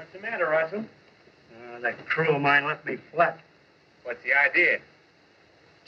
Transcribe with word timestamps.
What's 0.00 0.14
the 0.14 0.20
matter, 0.20 0.46
Russell? 0.46 0.80
Uh, 0.80 1.80
that 1.80 2.06
crew 2.06 2.34
of 2.34 2.40
mine 2.40 2.64
left 2.64 2.86
me 2.86 2.96
flat. 3.12 3.38
What's 4.02 4.22
the 4.24 4.32
idea? 4.32 4.78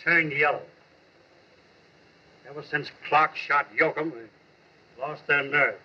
Turned 0.04 0.32
yellow. 0.32 0.60
Ever 2.46 2.62
since 2.62 2.90
Clark 3.08 3.34
shot 3.34 3.68
Yoakum, 3.74 4.12
they 4.12 5.00
lost 5.00 5.26
their 5.26 5.42
nerve. 5.42 5.76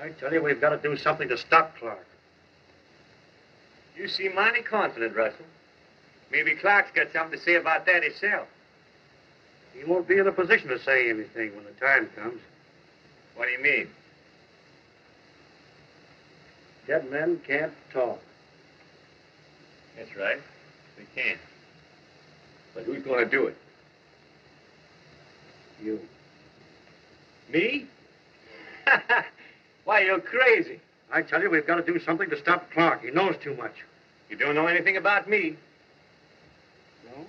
I 0.00 0.10
tell 0.10 0.32
you, 0.32 0.40
we've 0.40 0.60
got 0.60 0.70
to 0.70 0.78
do 0.78 0.96
something 0.96 1.28
to 1.30 1.36
stop 1.36 1.76
Clark. 1.80 2.06
You 3.96 4.06
seem 4.06 4.36
mighty 4.36 4.62
confident, 4.62 5.16
Russell. 5.16 5.46
Maybe 6.30 6.54
Clark's 6.54 6.92
got 6.94 7.12
something 7.12 7.40
to 7.40 7.44
say 7.44 7.56
about 7.56 7.86
that 7.86 8.04
himself. 8.04 8.46
He 9.74 9.82
won't 9.82 10.06
be 10.06 10.16
in 10.16 10.28
a 10.28 10.32
position 10.32 10.68
to 10.68 10.78
say 10.78 11.10
anything 11.10 11.56
when 11.56 11.64
the 11.64 11.72
time 11.84 12.08
comes. 12.14 12.40
What 13.34 13.46
do 13.46 13.50
you 13.50 13.60
mean? 13.60 13.88
Dead 16.90 17.08
men 17.08 17.40
can't 17.46 17.72
talk. 17.92 18.18
That's 19.96 20.10
right. 20.16 20.40
They 20.98 21.04
can't. 21.14 21.38
But 22.74 22.82
who's 22.82 23.04
going 23.04 23.24
to 23.24 23.30
do 23.30 23.46
it? 23.46 23.56
You. 25.80 26.00
Me? 27.52 27.86
Why, 29.84 30.00
you're 30.00 30.18
crazy. 30.18 30.80
I 31.12 31.22
tell 31.22 31.40
you, 31.40 31.48
we've 31.48 31.64
got 31.64 31.76
to 31.76 31.92
do 31.92 32.00
something 32.00 32.28
to 32.28 32.36
stop 32.36 32.68
Clark. 32.72 33.04
He 33.04 33.12
knows 33.12 33.36
too 33.40 33.54
much. 33.54 33.74
You 34.28 34.36
don't 34.36 34.56
know 34.56 34.66
anything 34.66 34.96
about 34.96 35.30
me. 35.30 35.54
No? 37.04 37.24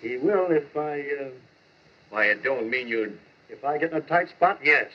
He 0.00 0.16
will 0.16 0.50
if 0.50 0.76
I, 0.76 1.00
uh, 1.00 1.28
Why, 2.10 2.24
it 2.24 2.42
don't 2.42 2.68
mean 2.68 2.88
you'd... 2.88 3.16
if 3.48 3.64
I 3.64 3.78
get 3.78 3.92
in 3.92 3.98
a 3.98 4.00
tight 4.00 4.30
spot, 4.30 4.58
yes. 4.64 4.90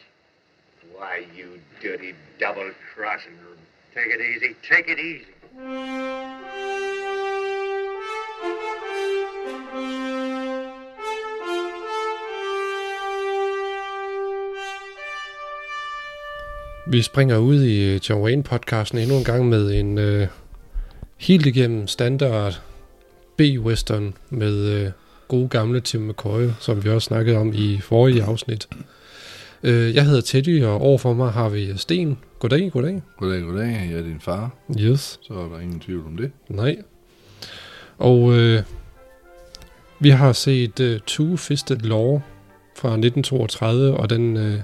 Why, 0.95 1.25
you 1.35 1.59
dirty 1.81 2.13
double-crossing... 2.39 3.33
Take 3.93 4.11
it 4.13 4.21
easy. 4.21 4.55
Take 4.69 4.87
it 4.91 4.99
easy. 4.99 5.25
Vi 16.89 17.01
springer 17.01 17.37
ud 17.37 17.61
i 17.61 17.93
øh, 17.93 17.99
John 18.09 18.23
Wayne-podcasten 18.23 18.97
endnu 18.97 19.17
en 19.17 19.23
gang 19.23 19.49
med 19.49 19.79
en 19.79 19.97
øh, 19.97 20.27
helt 21.17 21.45
igennem 21.45 21.87
standard 21.87 22.61
B-western 23.37 24.13
med 24.29 24.55
øh, 24.55 24.91
gode 25.27 25.49
gamle 25.49 25.81
Tim 25.81 26.01
McCoy, 26.01 26.47
som 26.59 26.83
vi 26.83 26.89
også 26.89 27.05
snakkede 27.05 27.37
om 27.37 27.53
i 27.53 27.79
forrige 27.79 28.23
afsnit. 28.23 28.67
Øh, 29.63 29.95
jeg 29.95 30.05
hedder 30.05 30.21
Teddy, 30.21 30.63
og 30.63 30.81
overfor 30.81 31.13
mig 31.13 31.31
har 31.31 31.49
vi 31.49 31.77
Sten. 31.77 32.17
Goddag, 32.39 32.71
goddag. 32.71 33.01
Goddag, 33.17 33.41
goddag. 33.41 33.89
Jeg 33.91 33.99
er 33.99 34.03
din 34.03 34.19
far. 34.19 34.55
Yes. 34.79 35.19
Så 35.21 35.33
er 35.33 35.49
der 35.49 35.59
ingen 35.59 35.79
tvivl 35.79 36.05
om 36.05 36.17
det. 36.17 36.31
Nej. 36.49 36.77
Og 37.97 38.33
øh, 38.33 38.63
vi 39.99 40.09
har 40.09 40.33
set 40.33 40.79
øh, 40.79 40.99
Two-Fisted 41.11 41.87
Law 41.87 42.19
fra 42.75 42.89
1932, 42.89 43.97
og 43.97 44.09
den 44.09 44.37
øh, 44.37 44.59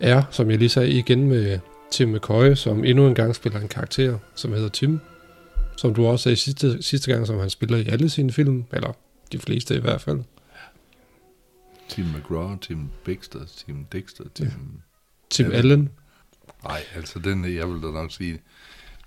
er, 0.00 0.22
som 0.30 0.50
jeg 0.50 0.58
lige 0.58 0.68
sagde, 0.68 0.90
igen 0.90 1.28
med 1.28 1.58
Tim 1.90 2.08
McCoy, 2.08 2.54
som 2.54 2.84
endnu 2.84 3.06
en 3.06 3.14
gang 3.14 3.34
spiller 3.34 3.60
en 3.60 3.68
karakter, 3.68 4.18
som 4.34 4.52
hedder 4.52 4.68
Tim. 4.68 5.00
Som 5.76 5.94
du 5.94 6.06
også 6.06 6.22
sagde 6.22 6.36
sidste, 6.36 6.82
sidste 6.82 7.12
gang, 7.12 7.26
som 7.26 7.38
han 7.38 7.50
spiller 7.50 7.78
i 7.78 7.88
alle 7.88 8.10
sine 8.10 8.32
film, 8.32 8.64
eller 8.72 8.92
de 9.32 9.38
fleste 9.38 9.74
i 9.76 9.80
hvert 9.80 10.00
fald. 10.00 10.18
Tim 11.90 12.04
McGraw, 12.04 12.56
Tim 12.56 12.88
Baxter, 13.04 13.40
Tim 13.66 13.84
Dexter, 13.92 14.24
Tim... 14.34 14.48
Tim 15.30 15.50
Ja. 15.50 15.56
Allen. 15.56 15.88
Nej, 16.64 16.80
altså 16.96 17.18
den, 17.18 17.44
jeg 17.56 17.68
vil 17.68 17.82
da 17.82 17.86
nok 17.86 18.12
sige... 18.12 18.40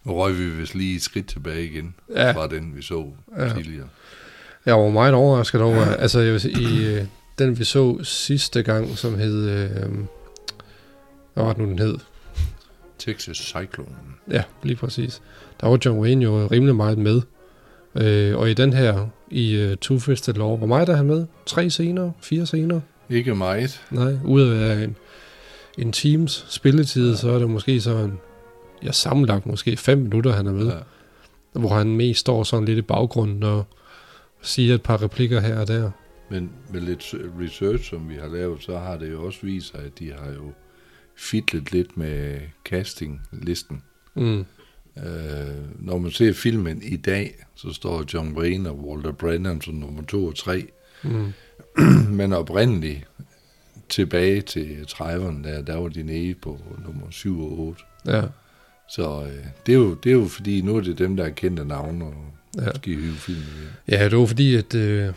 Nu 0.03 0.14
røg 0.14 0.38
vi 0.38 0.50
vist 0.50 0.76
lige 0.76 0.95
et 0.95 1.02
skridt 1.02 1.28
tilbage 1.28 1.66
igen 1.66 1.95
Ja. 2.09 2.31
fra 2.31 2.48
den, 2.48 2.76
vi 2.76 2.81
så 2.81 3.11
Ja. 3.38 3.54
tidligere. 3.54 3.88
Jeg 4.66 4.76
var 4.76 4.89
meget 4.89 5.14
overrasket 5.14 5.61
over, 5.61 5.86
altså 5.86 6.20
jeg 6.20 6.32
vil 6.32 6.42
sige, 6.42 6.61
i 6.61 6.86
øh, 6.95 7.05
den 7.39 7.60
vi 7.60 7.64
så 7.64 8.04
sidste 8.04 8.64
gang, 8.64 8.98
som 8.98 9.15
hed, 9.20 9.50
øh, 9.50 9.94
hvad 11.33 11.44
var 11.44 11.54
det 11.54 11.58
nu 11.58 11.65
den 11.70 11.80
hed? 11.80 11.98
Texas 13.00 13.38
Cyclone. 13.38 13.95
Ja, 14.32 14.44
lige 14.64 14.76
præcis. 14.76 15.21
Der 15.61 15.67
var 15.67 15.80
John 15.86 16.00
Wayne 16.00 16.23
jo 16.23 16.48
rimelig 16.48 16.76
meget 16.76 16.98
med. 16.98 17.21
Øh, 17.95 18.37
og 18.37 18.49
i 18.49 18.54
den 18.54 18.73
her, 18.73 19.08
i 19.31 19.65
uh, 19.65 19.76
Two 19.76 19.99
Fisted 19.99 20.33
Law, 20.33 20.58
hvor 20.58 20.67
meget 20.67 20.89
er 20.89 20.95
han 20.95 21.05
med? 21.05 21.26
Tre 21.45 21.70
scener? 21.70 22.11
Fire 22.21 22.45
scener? 22.45 22.81
Ikke 23.09 23.36
meget. 23.36 23.81
Nej, 23.92 24.17
ud 24.26 24.42
af 24.42 24.83
en, 24.83 24.95
en 25.77 25.92
teams 25.92 26.45
spilletid, 26.49 27.09
ja. 27.09 27.15
så 27.15 27.30
er 27.30 27.39
det 27.39 27.49
måske 27.49 27.82
sådan, 27.82 28.17
ja, 28.83 28.92
sammenlagt 28.92 29.45
måske 29.45 29.77
fem 29.77 29.98
minutter, 29.98 30.32
han 30.32 30.48
er 30.48 30.52
med. 30.52 30.67
Ja. 30.67 31.59
Hvor 31.59 31.70
han 31.70 31.95
mest 31.95 32.20
står 32.20 32.43
sådan 32.43 32.65
lidt 32.65 32.77
i 32.77 32.82
baggrunden 32.82 33.43
og 33.43 33.65
siger 34.42 34.76
et 34.76 34.82
par 34.82 35.03
replikker 35.03 35.39
her 35.39 35.59
og 35.59 35.67
der. 35.67 35.92
Men 36.30 36.52
med 36.70 36.82
lidt 36.82 37.15
research, 37.42 37.89
som 37.89 38.09
vi 38.09 38.15
har 38.15 38.27
lavet, 38.27 38.64
så 38.64 38.77
har 38.77 38.98
det 38.98 39.11
jo 39.11 39.26
også 39.26 39.39
vist 39.42 39.71
sig, 39.71 39.80
at 39.80 39.99
de 39.99 40.11
har 40.11 40.32
jo 40.32 40.52
fitlet 41.15 41.71
lidt 41.71 41.98
med 41.98 42.39
castinglisten. 42.65 43.83
Mm. 44.15 44.45
Øh, 44.98 45.05
når 45.80 45.98
man 45.98 46.11
ser 46.11 46.33
filmen 46.33 46.81
i 46.83 46.95
dag, 46.95 47.36
så 47.55 47.73
står 47.73 48.04
John 48.14 48.37
Wayne 48.37 48.70
og 48.70 48.80
Walter 48.87 49.11
Brennan 49.11 49.61
som 49.61 49.73
nummer 49.73 50.04
2 50.04 50.26
og 50.26 50.36
3. 50.36 50.65
Mm. 51.04 51.33
Men 52.17 52.33
oprindeligt 52.33 53.08
tilbage 53.89 54.42
til 54.42 54.77
30'erne, 54.89 55.48
der, 55.48 55.61
der 55.61 55.76
var 55.76 55.87
de 55.87 56.03
nede 56.03 56.33
på 56.42 56.59
nummer 56.86 57.05
7 57.11 57.42
og 57.42 57.59
8. 57.59 57.82
Ja, 58.08 58.21
Så 58.89 59.23
øh, 59.23 59.45
det, 59.65 59.71
er 59.71 59.77
jo, 59.77 59.93
det 59.93 60.09
er 60.09 60.14
jo 60.14 60.26
fordi, 60.27 60.61
nu 60.61 60.76
er 60.77 60.82
det 60.82 60.98
dem, 60.98 61.15
der 61.17 61.23
er 61.23 61.30
kendte 61.30 61.65
navne, 61.65 62.05
og 62.05 62.14
Ja. 62.58 62.70
skal 62.76 62.93
hive 62.93 63.14
filmen 63.14 63.43
hjem. 63.87 63.99
Ja, 63.99 64.09
det 64.09 64.17
var 64.17 64.26
fordi, 64.26 64.55
at 64.55 64.76
øh, 64.76 65.14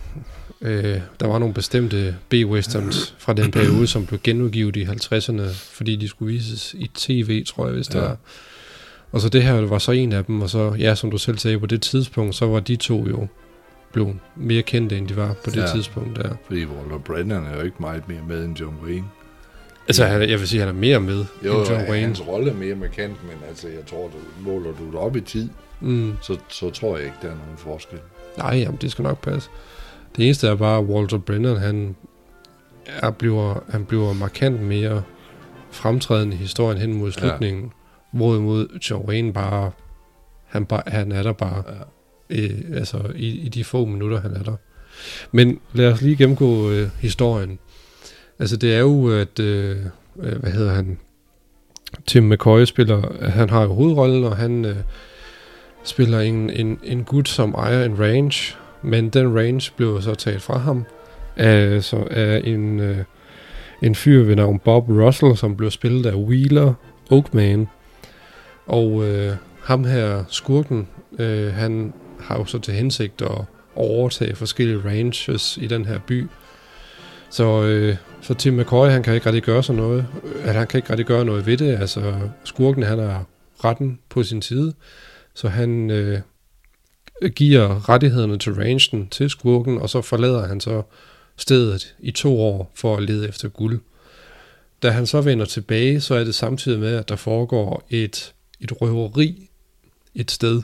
øh, 0.61 1.01
der 1.21 1.27
var 1.27 1.39
nogle 1.39 1.55
bestemte 1.55 2.17
B-westerns 2.29 3.15
fra 3.19 3.33
den 3.33 3.51
periode, 3.51 3.87
som 3.87 4.07
blev 4.07 4.21
genudgivet 4.25 4.77
i 4.77 4.85
50'erne, 4.85 5.43
fordi 5.53 5.97
de 5.97 6.09
skulle 6.09 6.33
vises 6.33 6.75
i 6.79 6.91
tv, 6.95 7.45
tror 7.45 7.67
jeg, 7.67 7.75
hvis 7.75 7.95
ja. 7.95 7.99
Der 8.01 8.05
er. 8.09 8.17
Og 9.13 9.21
så 9.21 9.29
det 9.29 9.43
her 9.43 9.61
var 9.61 9.79
så 9.79 9.93
en 9.93 10.13
af 10.13 10.25
dem, 10.25 10.41
og 10.43 10.51
så, 10.51 10.75
ja, 10.79 10.95
som 10.95 11.11
du 11.11 11.19
selv 11.19 11.39
sagde, 11.39 11.59
på 11.59 11.67
det 11.67 11.83
tidspunkt, 11.83 12.35
så 12.35 12.47
var 12.47 12.61
de 12.61 12.77
to 12.77 13.07
jo 13.09 13.27
blevet 13.93 14.17
mere 14.37 14.63
kendte, 14.63 14.99
end 14.99 15.09
de 15.09 15.17
var 15.17 15.35
på 15.45 15.51
det 15.51 15.57
ja. 15.57 15.61
Ja. 15.61 15.67
tidspunkt 15.67 16.17
der. 16.17 16.31
Fordi 16.47 16.65
Walter 16.65 16.99
Brennan 16.99 17.45
er 17.45 17.57
jo 17.57 17.63
ikke 17.63 17.77
meget 17.81 18.09
mere 18.09 18.21
med 18.29 18.45
end 18.45 18.61
John 18.61 18.77
Wayne. 18.85 19.05
Altså, 19.89 20.05
han, 20.05 20.21
jeg 20.31 20.41
vil 20.41 20.49
sige, 20.49 20.61
at 20.63 20.67
han 20.67 20.77
er 20.77 20.81
mere 20.81 21.01
med 21.01 21.25
Jo, 21.45 21.59
end 21.61 21.69
John 21.71 21.83
Wayne. 21.91 22.07
hans 22.07 22.27
rolle 22.29 22.51
er 22.51 22.55
mere 22.55 22.75
markant, 22.75 23.23
men 23.25 23.37
altså, 23.49 23.69
jeg 23.69 23.87
tror, 23.87 24.03
du 24.09 24.51
måler 24.51 24.71
du 24.73 24.87
det 24.87 24.95
op 24.95 25.17
i 25.17 25.21
tid, 25.21 25.49
Mm. 25.81 26.13
så, 26.23 26.37
så 26.49 26.71
tror 26.71 26.97
jeg 26.97 27.05
ikke, 27.07 27.17
der 27.23 27.29
er 27.29 27.35
nogen 27.35 27.57
forskel. 27.57 27.99
Nej, 28.39 28.57
jamen, 28.57 28.79
det 28.81 28.91
skal 28.91 29.03
nok 29.03 29.21
passe. 29.23 29.51
Det 30.17 30.25
eneste 30.25 30.49
er 30.49 30.55
bare, 30.55 30.79
at 30.79 30.85
Walter 30.85 31.19
Brennan, 31.19 31.57
han, 31.57 31.97
er, 32.87 33.11
bliver, 33.11 33.63
han 33.71 33.85
bliver 33.85 34.13
markant 34.13 34.63
mere 34.63 35.03
fremtrædende 35.71 36.35
i 36.35 36.39
historien 36.39 36.79
hen 36.81 36.95
mod 36.95 37.13
slutningen. 37.13 37.73
Hvorimod 38.17 38.79
John 38.91 39.33
bare, 39.33 39.71
han, 40.45 40.67
bare, 40.67 40.83
han 40.87 41.13
er 41.13 41.23
der 41.23 41.33
bare, 41.33 41.63
Ja. 42.31 42.43
øh, 42.43 42.51
altså 42.75 42.99
i, 43.15 43.29
i 43.41 43.49
de 43.49 43.65
få 43.65 43.85
minutter, 43.85 44.21
han 44.21 44.35
er 44.35 44.43
der. 44.43 44.57
Men 45.33 45.61
lad 45.73 45.93
os 45.93 46.03
lige 46.03 46.17
gennemgå 46.17 46.71
øh, 46.71 46.89
historien. 47.01 47.59
Altså 48.39 48.57
det 48.57 48.75
er 48.75 48.79
jo, 48.79 49.21
at, 49.21 49.41
øh, 49.41 49.77
øh, 50.21 50.39
hvad 50.39 50.51
hedder 50.51 50.73
han, 50.73 50.99
Tim 52.07 52.23
McCoy 52.23 52.65
spiller, 52.65 53.29
han 53.29 53.51
har 53.51 53.63
jo 53.63 53.73
hovedrollen, 53.73 54.25
og 54.25 54.37
han 54.37 54.65
øh, 54.65 54.77
spiller 55.85 56.21
en, 56.21 56.51
en, 56.51 56.79
en 56.85 57.05
gut, 57.05 57.29
som 57.29 57.55
ejer 57.55 57.85
en 57.85 57.99
range, 58.01 58.57
men 58.83 59.09
den 59.09 59.39
range 59.39 59.73
blev 59.77 60.03
så 60.03 60.15
taget 60.15 60.43
fra 60.43 60.59
ham 60.59 60.85
af, 61.37 61.85
så 61.85 62.07
af 62.11 62.41
en, 62.45 62.81
øh, 62.81 62.99
en 63.83 63.95
fyr 63.95 64.25
ved 64.25 64.37
navn 64.37 64.59
Bob 64.59 64.89
Russell, 64.89 65.37
som 65.37 65.57
blev 65.57 65.71
spillet 65.71 66.07
af 66.07 66.15
Wheeler 66.15 66.75
Oakman. 67.11 67.67
Og 68.67 69.05
øh, 69.05 69.37
ham 69.63 69.85
her, 69.85 70.25
skurken, 70.29 70.89
øh, 71.19 71.53
han 71.53 71.93
har 72.21 72.39
jo 72.39 72.45
så 72.45 72.59
til 72.59 72.75
hensigt 72.75 73.23
at 73.23 73.45
overtage 73.75 74.35
forskellige 74.35 74.81
ranches 74.85 75.59
i 75.63 75.67
den 75.67 75.85
her 75.85 75.99
by. 76.07 76.27
Så, 77.31 77.63
øh, 77.63 77.97
så 78.21 78.35
Tim 78.35 78.55
McCoy, 78.55 78.89
han 78.89 79.03
kan 79.03 79.15
ikke 79.15 79.27
rigtig 79.27 79.43
gøre 79.43 79.63
sådan 79.63 79.83
noget. 79.83 80.07
At 80.45 80.55
Han 80.55 80.67
kan 80.67 80.79
ikke 80.79 80.91
rigtig 80.91 81.07
gøre 81.07 81.25
noget 81.25 81.47
ved 81.47 81.57
det. 81.57 81.77
Altså, 81.81 82.15
skurken, 82.45 82.83
han 82.83 82.99
er 82.99 83.25
retten 83.65 83.99
på 84.09 84.23
sin 84.23 84.43
side. 84.43 84.75
Så 85.35 85.49
han 85.49 85.91
øh, 85.91 86.21
giver 87.35 87.89
rettighederne 87.89 88.39
til 88.39 88.55
rangen 88.55 89.09
til 89.09 89.31
skurken, 89.31 89.79
og 89.79 89.91
så 89.91 90.03
forlader 90.03 90.47
han 90.47 90.61
så 90.61 90.83
stedet 91.37 91.95
i 91.99 92.11
to 92.11 92.41
år 92.41 92.73
for 92.75 92.97
at 92.97 93.03
lede 93.03 93.29
efter 93.29 93.49
guld. 93.49 93.81
Da 94.83 94.91
han 94.91 95.07
så 95.07 95.21
vender 95.21 95.45
tilbage, 95.45 96.01
så 96.01 96.15
er 96.15 96.25
det 96.25 96.35
samtidig 96.35 96.81
med, 96.81 96.97
at 96.97 97.09
der 97.09 97.17
foregår 97.17 97.87
et, 97.91 98.35
et 98.61 98.83
røveri 98.83 99.51
et 100.17 100.31
sted. 100.31 100.63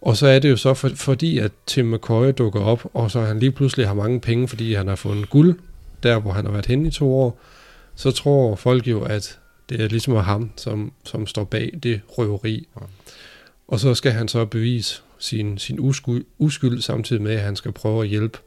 Og 0.00 0.16
så 0.16 0.26
er 0.26 0.38
det 0.38 0.50
jo 0.50 0.56
så 0.56 0.74
for, 0.74 0.88
fordi, 0.88 1.38
at 1.38 1.52
Tim 1.66 1.86
McCoy 1.86 2.32
dukker 2.38 2.60
op, 2.60 2.90
og 2.94 3.10
så 3.10 3.20
han 3.20 3.38
lige 3.38 3.52
pludselig 3.52 3.86
har 3.86 3.94
mange 3.94 4.20
penge, 4.20 4.48
fordi 4.48 4.74
han 4.74 4.88
har 4.88 4.96
fundet 4.96 5.30
guld, 5.30 5.58
der 6.02 6.18
hvor 6.18 6.32
han 6.32 6.44
har 6.44 6.52
været 6.52 6.66
henne 6.66 6.88
i 6.88 6.90
to 6.90 7.14
år, 7.14 7.40
så 7.94 8.10
tror 8.10 8.54
folk 8.56 8.86
jo, 8.86 9.02
at 9.02 9.38
Det 9.68 9.80
er 9.80 9.88
ligesom 9.88 10.14
ham, 10.14 10.50
som, 10.56 10.92
som 11.04 11.26
står 11.26 11.44
bag 11.44 11.70
det 11.82 12.00
røveri. 12.08 12.68
Og 13.68 13.80
så 13.80 13.94
skal 13.94 14.12
han 14.12 14.28
så 14.28 14.44
bevise 14.44 15.02
sin, 15.18 15.58
sin 15.58 15.80
uskyld, 15.80 16.24
uskyld, 16.38 16.80
samtidig 16.80 17.22
med, 17.22 17.32
at 17.32 17.40
han 17.40 17.56
skal 17.56 17.72
prøve 17.72 18.02
at 18.02 18.08
hjælpe 18.08 18.38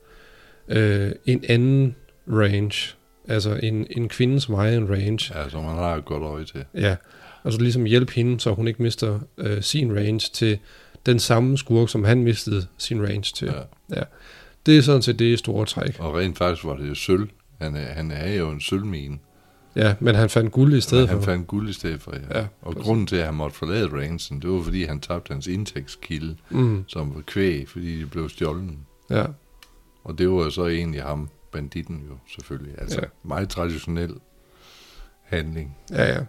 øh, 0.68 1.12
en 1.26 1.44
anden 1.50 1.96
range. 2.28 2.96
Altså 3.28 3.60
en, 3.64 3.88
en 3.90 4.10
kvinde, 4.10 4.42
som 4.42 4.54
ejer 4.54 4.78
en 4.78 4.90
range. 4.90 5.40
Ja, 5.40 5.50
som 5.50 5.64
man 5.64 5.76
har 5.76 5.96
et 5.96 6.06
godt 6.06 6.24
øje 6.24 6.46
til. 6.46 6.66
Ja, 6.74 6.96
og 7.44 7.54
så 7.54 7.60
ligesom 7.62 7.84
hjælpe 7.86 8.12
hende, 8.14 8.40
så 8.40 8.54
hun 8.54 8.68
ikke 8.68 8.82
mister 8.84 9.20
øh, 9.38 9.62
sin 9.64 9.96
range 9.96 10.30
til 10.34 10.60
den 11.06 11.20
samme 11.20 11.58
skurk, 11.58 11.90
som 11.90 12.04
han 12.04 12.24
mistede 12.24 12.68
sin 12.78 13.04
range 13.04 13.22
til. 13.36 13.48
Ja. 13.48 13.96
ja. 14.00 14.04
Det 14.66 14.78
er 14.78 14.82
sådan 14.82 15.02
set 15.02 15.20
det 15.20 15.40
store 15.40 15.66
træk. 15.66 15.96
Og 16.00 16.16
rent 16.16 16.38
faktisk 16.38 16.66
var 16.66 16.76
det 16.78 16.90
jo 16.90 16.96
sølv. 16.96 17.30
Han 17.62 17.76
er, 17.76 17.86
han 17.86 18.12
er 18.12 18.34
jo 18.34 18.50
en 18.50 18.62
sølvmine. 18.62 19.20
Ja, 19.76 19.96
men 20.00 20.16
han 20.16 20.30
fandt 20.30 20.52
guld 20.52 20.74
i 20.74 20.82
stedet 20.82 21.08
han 21.10 21.18
for. 21.18 21.26
fandt 21.26 21.48
guld 21.48 21.70
i 21.70 21.74
stedet 21.74 22.02
for, 22.02 22.14
ja. 22.16 22.40
Ja, 22.40 22.46
og 22.62 22.74
præcis. 22.74 22.86
grunden 22.86 23.08
til, 23.08 23.16
at 23.16 23.26
han 23.26 23.34
måtte 23.34 23.58
forlade 23.58 23.88
rangen, 23.88 24.42
det 24.42 24.50
var, 24.50 24.62
fordi 24.64 24.84
han 24.84 25.00
tabte 25.00 25.32
hans 25.34 25.48
indtægtskilde, 25.48 26.36
Mm, 26.50 26.84
som 26.88 27.16
var 27.16 27.22
kvæg, 27.22 27.70
fordi 27.70 28.00
de 28.00 28.06
blev 28.06 28.30
stjålet. 28.30 28.72
ja, 29.10 29.26
Og 30.04 30.18
det 30.18 30.30
var 30.30 30.36
jo 30.44 30.50
så 30.50 30.68
egentlig 30.68 31.02
ham, 31.04 31.30
banditten 31.52 32.04
jo, 32.10 32.18
selvfølgelig. 32.36 32.74
Altså, 32.82 32.98
Ja. 32.98 33.02
ja. 33.06 33.28
meget 33.30 33.50
traditionel 33.50 34.14
handling. 35.24 35.78
ja, 35.92 36.14
ja. 36.14 36.20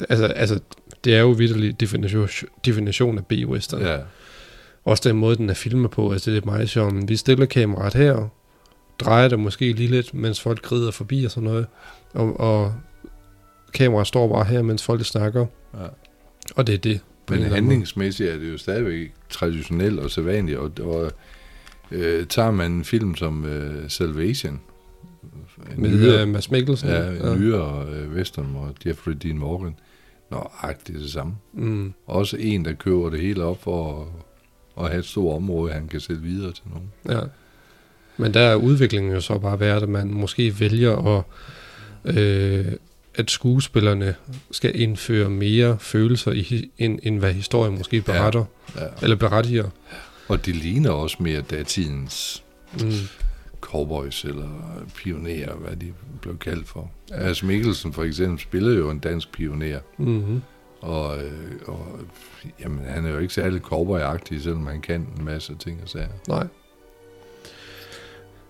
Det- 0.00 0.06
Altså, 0.10 0.26
altså, 0.26 0.60
det 1.04 1.14
er 1.14 1.20
jo 1.20 1.30
vidderlig 1.30 1.80
definition, 1.80 2.28
definition 2.64 3.18
af 3.18 3.26
B-western. 3.26 3.80
Ja, 3.82 3.98
Også 4.84 5.08
den 5.08 5.16
måde, 5.16 5.36
den 5.36 5.50
er 5.50 5.54
filmet 5.54 5.90
på. 5.90 6.12
Altså, 6.12 6.30
det 6.30 6.42
er 6.42 6.46
meget 6.46 6.70
som, 6.70 7.08
vi 7.08 7.16
stiller 7.16 7.46
kameraet 7.46 7.94
her, 7.94 8.28
drejer 8.98 9.28
det 9.28 9.38
måske 9.38 9.72
lige 9.72 9.88
lidt, 9.90 10.14
mens 10.14 10.40
folk 10.40 10.62
grider 10.62 10.90
forbi 10.90 11.24
og 11.24 11.30
sådan 11.30 11.48
noget. 11.48 11.66
Og, 12.14 12.40
og 12.40 12.74
kameraet 13.74 14.06
står 14.06 14.32
bare 14.34 14.44
her, 14.44 14.62
mens 14.62 14.82
folk 14.84 15.04
snakker. 15.04 15.46
ja. 15.74 15.86
Og 16.56 16.66
det 16.66 16.74
er 16.74 16.78
det. 16.78 17.00
på 17.26 17.34
en 17.34 17.40
Men 17.42 17.50
handlingsmæssigt 17.50 18.30
er 18.30 18.36
det 18.38 18.52
jo 18.52 18.58
stadigvæk 18.58 19.12
traditionelt 19.30 20.00
og 20.00 20.10
sædvanligt, 20.10 20.58
og, 20.58 20.70
og 20.80 21.12
øh, 21.90 22.26
tager 22.26 22.50
man 22.50 22.72
en 22.72 22.84
film 22.84 23.16
som 23.16 23.44
øh, 23.44 23.90
Salvation, 23.90 24.60
måde. 25.76 25.90
nyere- 25.90 26.16
Med 26.16 26.22
uh, 26.22 26.28
Mads 26.28 26.50
Mikkelsen. 26.50 26.88
ja, 26.88 27.08
en 27.08 27.40
nyere 27.40 27.86
øh, 27.92 28.10
western, 28.14 28.54
og 28.56 28.74
Jeffrey 28.86 29.12
Dean 29.22 29.38
Morgan, 29.38 29.74
nøjagtigt 30.30 30.98
det 31.00 31.10
samme. 31.10 31.34
Mm, 31.52 31.94
Også 32.06 32.36
en, 32.36 32.64
der 32.64 32.72
køber 32.72 33.10
det 33.10 33.20
hele 33.20 33.44
op 33.44 33.62
for 33.62 34.00
at, 34.02 34.84
at 34.84 34.90
have 34.90 34.98
et 35.00 35.04
stort 35.06 35.36
område, 35.36 35.72
han 35.72 35.88
kan 35.88 36.00
sælge 36.00 36.20
videre 36.22 36.52
til 36.52 36.64
nogen. 36.74 36.92
ja. 37.08 37.20
Men 38.16 38.34
der 38.34 38.40
er 38.40 38.54
udviklingen 38.54 39.12
jo 39.12 39.20
så 39.20 39.38
bare 39.38 39.60
været, 39.60 39.82
at 39.82 39.88
man 39.88 40.12
måske 40.14 40.60
vælger 40.60 41.18
at, 41.18 41.24
øh, 42.18 42.72
at 43.14 43.30
skuespillerne 43.30 44.14
skal 44.50 44.80
indføre 44.80 45.30
mere 45.30 45.76
følelser, 45.80 46.32
i, 46.32 46.70
end, 46.78 46.98
end 47.02 47.18
hvad 47.18 47.32
historien 47.32 47.78
måske 47.78 48.00
beretter, 48.00 48.44
Ja. 48.76 48.80
eller 49.02 49.16
berettiger. 49.16 49.68
Og 50.28 50.46
det 50.46 50.56
ligner 50.56 50.90
også 50.90 51.16
mere 51.20 51.40
datidens 51.40 52.42
Mm. 52.72 52.90
Cowboys 53.70 54.24
eller 54.24 54.48
pionerer, 54.96 55.54
hvad 55.54 55.76
de 55.76 55.92
blev 56.20 56.38
kaldt 56.38 56.68
for. 56.68 56.90
Mads 57.10 57.42
Mikkelsen 57.42 57.92
for 57.92 58.02
eksempel 58.02 58.38
spillede 58.40 58.76
jo 58.76 58.90
en 58.90 58.98
dansk 58.98 59.32
pioner, 59.32 59.78
Mm-hmm. 59.98 60.42
og, 60.80 61.24
øh, 61.24 61.52
og 61.66 61.86
jamen, 62.60 62.84
han 62.84 63.06
er 63.06 63.10
jo 63.10 63.18
ikke 63.18 63.34
særlig 63.34 63.60
cowboyagtig, 63.60 64.42
selvom 64.42 64.66
han 64.66 64.80
kan 64.80 65.00
en 65.18 65.24
masse 65.24 65.54
ting 65.54 65.80
og 65.82 65.88
sager. 65.88 66.08
Nej. 66.28 66.46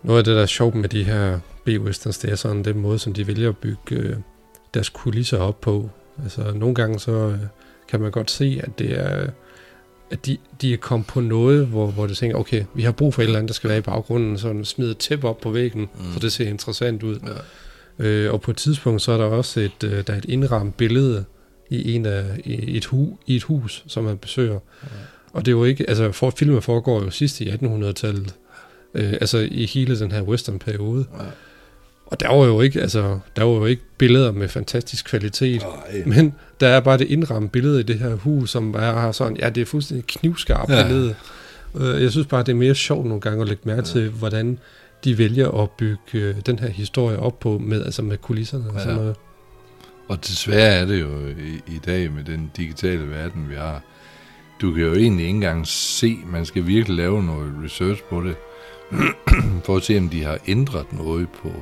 Noget 0.02 0.18
af 0.18 0.24
det, 0.24 0.36
der 0.36 0.42
er 0.42 0.46
sjovt 0.46 0.74
med 0.74 0.88
de 0.88 1.04
her 1.04 1.38
B-westerns, 1.64 2.18
det 2.18 2.30
er 2.30 2.36
sådan 2.36 2.64
den 2.64 2.78
måde, 2.78 2.98
som 2.98 3.12
de 3.12 3.26
vælger 3.26 3.48
at 3.48 3.56
bygge 3.56 3.96
øh, 3.96 4.16
deres 4.74 4.88
kulisser 4.88 5.38
op 5.38 5.60
på. 5.60 5.90
Altså, 6.22 6.52
nogle 6.54 6.74
gange 6.74 6.98
så 6.98 7.12
øh, 7.12 7.38
kan 7.88 8.00
man 8.00 8.10
godt 8.10 8.30
se, 8.30 8.60
at 8.64 8.78
det 8.78 8.98
er 9.00 9.30
at 10.10 10.26
de, 10.26 10.36
de 10.60 10.72
er 10.72 10.76
kommet 10.76 11.06
på 11.06 11.20
noget, 11.20 11.66
hvor, 11.66 11.86
hvor 11.86 12.06
de 12.06 12.14
tænker, 12.14 12.36
okay, 12.36 12.64
vi 12.74 12.82
har 12.82 12.92
brug 12.92 13.14
for 13.14 13.22
et 13.22 13.26
eller 13.26 13.38
andet, 13.38 13.48
der 13.48 13.54
skal 13.54 13.70
være 13.70 13.78
i 13.78 13.82
baggrunden, 13.82 14.38
så 14.38 14.64
smide 14.64 14.90
et 14.90 14.98
tæppe 14.98 15.28
op 15.28 15.40
på 15.40 15.50
væggen. 15.50 15.80
Mm. 15.80 16.12
så 16.12 16.18
det 16.18 16.32
ser 16.32 16.48
interessant 16.48 17.02
ud. 17.02 17.18
Ja. 17.98 18.06
Øh, 18.06 18.32
og 18.32 18.40
på 18.40 18.50
et 18.50 18.56
tidspunkt, 18.56 19.02
så 19.02 19.12
er 19.12 19.16
der 19.16 19.24
også 19.24 19.60
et, 19.60 19.84
øh, 19.84 20.06
der 20.06 20.12
er 20.12 20.18
et 20.18 20.24
indramt 20.24 20.76
billede 20.76 21.24
i, 21.70 21.94
en 21.94 22.06
af, 22.06 22.24
i, 22.44 22.76
et 22.76 22.84
hu, 22.84 23.18
i 23.26 23.36
et 23.36 23.42
hus, 23.42 23.84
som 23.86 24.04
man 24.04 24.18
besøger. 24.18 24.58
Ja. 24.82 24.88
Og 25.32 25.46
det 25.46 25.52
er 25.52 25.56
jo 25.56 25.64
ikke, 25.64 25.88
altså 25.88 26.12
for, 26.12 26.30
filmen 26.30 26.62
foregår 26.62 27.02
jo 27.02 27.10
sidst 27.10 27.40
i 27.40 27.50
1800-tallet, 27.50 28.34
øh, 28.94 29.12
altså 29.12 29.38
i 29.50 29.66
hele 29.66 29.98
den 29.98 30.12
her 30.12 30.22
western-periode. 30.22 31.04
Ja. 31.18 31.24
Og 32.10 32.20
der 32.20 32.28
var 32.28 32.46
jo 32.46 32.60
ikke, 32.60 32.80
altså, 32.80 33.18
der 33.36 33.44
var 33.44 33.52
jo 33.52 33.64
ikke 33.64 33.82
billeder 33.98 34.32
med 34.32 34.48
fantastisk 34.48 35.04
kvalitet, 35.06 35.62
Ej, 35.62 36.02
men 36.06 36.34
der 36.60 36.68
er 36.68 36.80
bare 36.80 36.98
det 36.98 37.06
indramme 37.10 37.48
billede 37.48 37.80
i 37.80 37.82
det 37.82 37.98
her 37.98 38.14
hus, 38.14 38.50
som 38.50 38.74
er 38.74 38.78
har 38.78 39.12
sådan, 39.12 39.36
ja, 39.36 39.48
det 39.50 39.60
er 39.60 39.64
fuldstændig 39.66 40.06
knivskarpt 40.06 40.70
Ja. 40.72 40.86
billede. 40.86 41.14
Øh, 41.80 42.02
Jeg 42.02 42.10
synes 42.10 42.26
bare, 42.26 42.42
det 42.42 42.48
er 42.48 42.56
mere 42.56 42.74
sjovt 42.74 43.06
nogle 43.06 43.20
gange 43.20 43.42
at 43.42 43.48
lægge 43.48 43.62
mærke 43.64 43.78
ja. 43.80 43.84
til, 43.84 44.08
hvordan 44.10 44.58
de 45.04 45.18
vælger 45.18 45.50
at 45.62 45.70
bygge 45.70 45.98
øh, 46.14 46.34
den 46.46 46.58
her 46.58 46.68
historie 46.68 47.18
op 47.18 47.40
på, 47.40 47.58
med, 47.58 47.84
altså 47.84 48.02
med 48.02 48.16
kulisserne 48.16 48.64
og 48.68 48.74
Ja. 48.74 48.80
sådan 48.80 48.96
noget. 48.96 49.16
Og 50.08 50.18
desværre 50.26 50.74
er 50.74 50.84
det 50.86 51.00
jo 51.00 51.08
i, 51.28 51.72
i 51.74 51.80
dag 51.86 52.10
med 52.12 52.24
den 52.24 52.50
digitale 52.56 53.10
verden, 53.10 53.46
vi 53.50 53.54
har. 53.54 53.82
Du 54.60 54.72
kan 54.72 54.82
jo 54.84 54.94
egentlig 54.94 55.26
ikke 55.26 55.34
engang 55.34 55.66
se, 55.66 56.16
man 56.26 56.44
skal 56.46 56.66
virkelig 56.66 56.96
lave 56.96 57.22
noget 57.24 57.52
research 57.64 58.02
på 58.10 58.22
det, 58.22 58.34
for 59.64 59.76
at 59.76 59.82
se, 59.82 59.98
om 59.98 60.08
de 60.08 60.24
har 60.24 60.38
ændret 60.48 60.92
noget 60.92 61.28
på. 61.42 61.52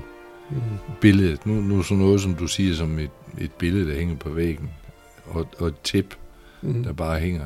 Billedet. 1.01 1.47
Nu, 1.47 1.53
nu 1.55 1.83
sådan 1.83 1.99
noget, 2.05 2.21
som 2.21 2.35
du 2.35 2.47
siger, 2.47 2.75
som 2.75 2.99
et, 2.99 3.11
et 3.39 3.53
billede, 3.53 3.89
der 3.91 3.99
hænger 3.99 4.17
på 4.17 4.29
væggen, 4.31 4.71
og, 5.27 5.47
og 5.59 5.69
et 5.69 5.81
tip, 5.85 6.15
Mm. 6.63 6.83
der 6.85 6.93
bare 6.93 7.21
hænger. 7.21 7.45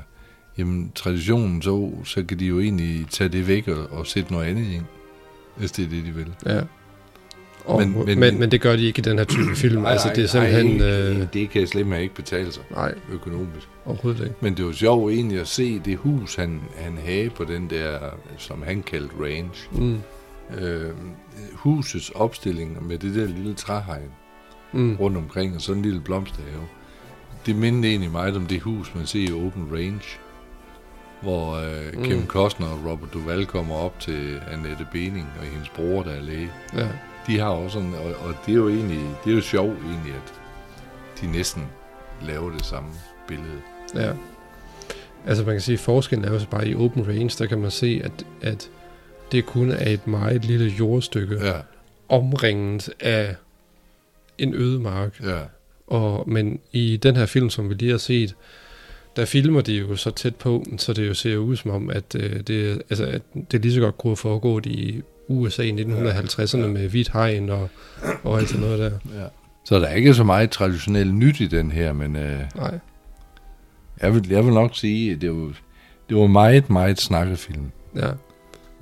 Jamen, 0.58 0.92
traditionen, 0.94 1.62
så, 1.62 1.90
så 2.04 2.24
kan 2.24 2.38
de 2.38 2.46
jo 2.46 2.60
egentlig 2.60 3.06
tage 3.10 3.28
det 3.28 3.48
væk 3.48 3.68
og, 3.68 3.98
og 3.98 4.06
sætte 4.06 4.32
noget 4.32 4.46
andet 4.46 4.72
ind, 4.72 4.82
hvis 5.56 5.72
det 5.72 5.84
er 5.84 5.88
det, 5.88 6.04
de 6.06 6.10
vil. 6.10 6.26
Ja. 6.46 6.60
Og, 7.64 7.78
men, 7.80 8.04
Men- 8.06 8.20
men, 8.20 8.38
men- 8.38 8.50
det 8.50 8.60
gør 8.60 8.76
de 8.76 8.82
ikke 8.86 8.98
i 8.98 9.02
den 9.02 9.18
her 9.18 9.24
type 9.24 9.56
film. 9.62 9.86
altså, 9.86 10.12
det 10.16 10.24
er 10.24 10.28
simpelthen... 10.28 10.66
Nej, 10.66 10.88
øh, 10.90 11.26
det 11.32 11.50
kan 11.50 11.66
slet 11.66 12.00
ikke 12.00 12.14
betale 12.14 12.52
sig 12.52 12.62
nej, 12.70 12.94
økonomisk. 13.12 13.68
overhovedet 13.84 14.20
ikke. 14.24 14.36
Men 14.40 14.56
det 14.56 14.64
var 14.64 14.72
sjovt 14.72 15.12
egentlig 15.12 15.40
at 15.40 15.48
se 15.48 15.78
det 15.78 15.96
hus, 15.96 16.34
han, 16.34 16.60
han 16.76 16.98
havde 17.04 17.30
på 17.30 17.44
den 17.44 17.70
der, 17.70 17.98
som 18.38 18.62
han 18.62 18.82
kaldte 18.82 19.14
range. 19.20 19.50
Mm. 19.72 19.98
Øh, 20.58 20.90
husets 21.54 22.10
opstilling 22.10 22.86
med 22.86 22.98
det 22.98 23.14
der 23.14 23.26
lille 23.26 23.54
træhegn 23.54 24.10
Mm. 24.72 24.96
rundt 24.96 25.16
omkring, 25.16 25.54
og 25.54 25.60
sådan 25.60 25.78
en 25.78 25.84
lille 25.84 26.00
blomsterhave. 26.00 26.62
Det 27.46 27.56
mindede 27.56 27.88
egentlig 27.88 28.10
meget 28.10 28.36
om 28.36 28.46
det 28.46 28.60
hus, 28.60 28.94
man 28.94 29.06
ser 29.06 29.28
i 29.28 29.32
Open 29.32 29.68
Range, 29.72 30.00
hvor 31.22 31.54
øh, 31.56 31.96
Mm. 31.98 32.04
Kevin 32.04 32.26
Costner 32.26 32.66
og 32.66 32.90
Robert 32.90 33.12
Duvall 33.12 33.46
kommer 33.46 33.74
op 33.74 34.00
til 34.00 34.40
Annette 34.52 34.86
Bening 34.92 35.26
og 35.40 35.44
hendes 35.46 35.68
bror, 35.68 36.02
der 36.02 36.10
er 36.10 36.20
læge. 36.20 36.50
Ja. 36.76 36.88
De 37.26 37.38
har 37.38 37.48
også 37.48 37.74
sådan, 37.74 37.94
og, 37.94 38.26
og 38.28 38.34
det 38.46 38.52
er 38.52 38.56
jo 38.56 38.68
egentlig, 38.68 39.00
det 39.24 39.30
er 39.30 39.34
jo 39.34 39.40
sjovt 39.42 39.78
egentlig, 39.78 40.14
at 40.14 40.34
de 41.20 41.26
næsten 41.32 41.62
laver 42.22 42.50
det 42.52 42.64
samme 42.64 42.88
billede. 43.28 43.60
Ja. 43.94 44.12
Altså 45.26 45.44
man 45.44 45.54
kan 45.54 45.60
sige, 45.60 45.74
at 45.74 45.80
forskellen 45.80 46.24
er 46.24 46.32
jo 46.32 46.38
så 46.38 46.48
bare 46.48 46.68
i 46.68 46.74
open 46.74 47.08
range, 47.08 47.30
der 47.38 47.46
kan 47.46 47.60
man 47.60 47.70
se, 47.70 48.00
at, 48.04 48.26
at 48.42 48.70
det 49.32 49.46
kun 49.46 49.70
er 49.70 49.90
et 49.90 50.06
meget 50.06 50.44
lille 50.44 50.66
jordstykke, 50.78 51.46
Ja, 51.46 51.52
omringet 52.08 52.90
af 53.00 53.34
en 54.38 54.54
ødemark. 54.54 55.20
ja. 55.24 55.38
Og, 55.86 56.28
men 56.30 56.60
i 56.72 56.96
den 56.96 57.16
her 57.16 57.26
film, 57.26 57.50
som 57.50 57.68
vi 57.68 57.74
lige 57.74 57.90
har 57.90 57.98
set, 57.98 58.34
der 59.16 59.24
filmer 59.24 59.60
de 59.60 59.72
jo 59.74 59.96
så 59.96 60.10
tæt 60.10 60.36
på, 60.36 60.64
så 60.78 60.92
det 60.92 61.08
jo 61.08 61.14
ser 61.14 61.36
ud 61.36 61.56
som 61.56 61.70
om, 61.70 61.90
at, 61.90 62.14
øh, 62.14 62.40
det, 62.40 62.82
altså, 62.90 63.04
at 63.06 63.22
det 63.52 63.62
lige 63.62 63.74
så 63.74 63.80
godt 63.80 63.98
kunne 63.98 64.10
have 64.10 64.16
foregået 64.16 64.66
i 64.66 65.02
USA 65.28 65.62
i 65.62 65.70
1950'erne 65.72 66.58
Ja. 66.58 66.66
med 66.66 66.88
hvidt 66.88 67.12
hegn 67.12 67.48
og, 67.50 67.68
og 68.22 68.38
alt 68.38 68.48
sådan 68.48 68.60
noget 68.64 68.78
der. 68.78 68.90
Ja. 69.20 69.26
Så 69.64 69.78
der 69.80 69.86
er 69.86 69.94
ikke 69.94 70.14
så 70.14 70.24
meget 70.24 70.50
traditionelt 70.50 71.14
nyt 71.14 71.40
i 71.40 71.46
den 71.46 71.70
her, 71.70 71.92
men 71.92 72.16
øh, 72.16 72.40
Nej. 72.56 72.78
jeg, 74.02 74.14
vil, 74.14 74.26
jeg 74.30 74.44
vil 74.44 74.54
nok 74.54 74.70
sige, 74.76 75.12
at 75.12 75.20
det 75.20 75.30
var, 75.30 75.52
det 76.08 76.16
var 76.16 76.26
meget, 76.26 76.70
meget 76.70 77.00
snakkefilm. 77.00 77.70
Ja, 77.96 78.10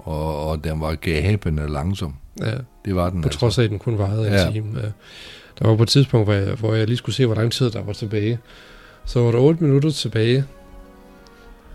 Og, 0.09 0.49
og 0.49 0.65
den 0.65 0.81
var 0.81 0.95
gabende 0.95 1.69
langsom. 1.69 2.15
ja. 2.41 2.55
Det 2.85 2.95
var 2.97 3.11
den 3.11 3.23
På 3.23 3.29
altså. 3.29 3.41
trods 3.41 3.59
af, 3.59 3.63
at 3.65 3.71
den 3.71 3.79
kun 3.79 3.99
varede 3.99 4.27
en 4.27 4.33
Ja. 4.33 4.51
time. 4.53 4.81
Ja. 4.81 4.87
Der 5.59 5.69
var 5.69 5.77
på 5.77 5.83
et 5.83 5.89
tidspunkt, 5.89 6.27
hvor 6.27 6.35
jeg, 6.35 6.55
hvor 6.55 6.75
jeg 6.75 6.87
lige 6.87 6.97
skulle 6.97 7.15
se, 7.17 7.27
hvor 7.27 7.35
lang 7.35 7.53
tid 7.53 7.71
der 7.71 7.83
var 7.83 7.93
tilbage. 7.93 8.39
Så 9.05 9.21
var 9.21 9.31
der 9.33 9.39
8 9.39 9.65
minutter 9.65 9.91
tilbage. 9.91 10.45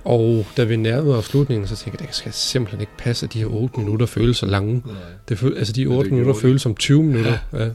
Og 0.05 0.45
da 0.57 0.63
vi 0.63 0.75
nærmede 0.75 1.17
os 1.17 1.25
slutningen, 1.25 1.67
så 1.67 1.75
tænkte 1.75 2.01
jeg, 2.01 2.07
det 2.07 2.15
skal 2.15 2.33
simpelthen 2.33 2.81
ikke 2.81 2.91
passe, 2.97 3.25
at 3.25 3.33
de 3.33 3.39
her 3.39 3.45
8 3.47 3.79
minutter 3.79 4.05
føles 4.05 4.37
så 4.37 4.45
lange. 4.45 4.73
Nej. 4.85 4.95
Det 5.29 5.37
føl, 5.39 5.57
altså 5.57 5.73
de 5.73 5.85
Men 5.85 5.97
8 5.97 6.09
det 6.09 6.17
minutter 6.17 6.41
føles 6.41 6.61
som 6.61 6.75
20 6.75 7.03
minutter. 7.03 7.37
Ja. 7.53 7.65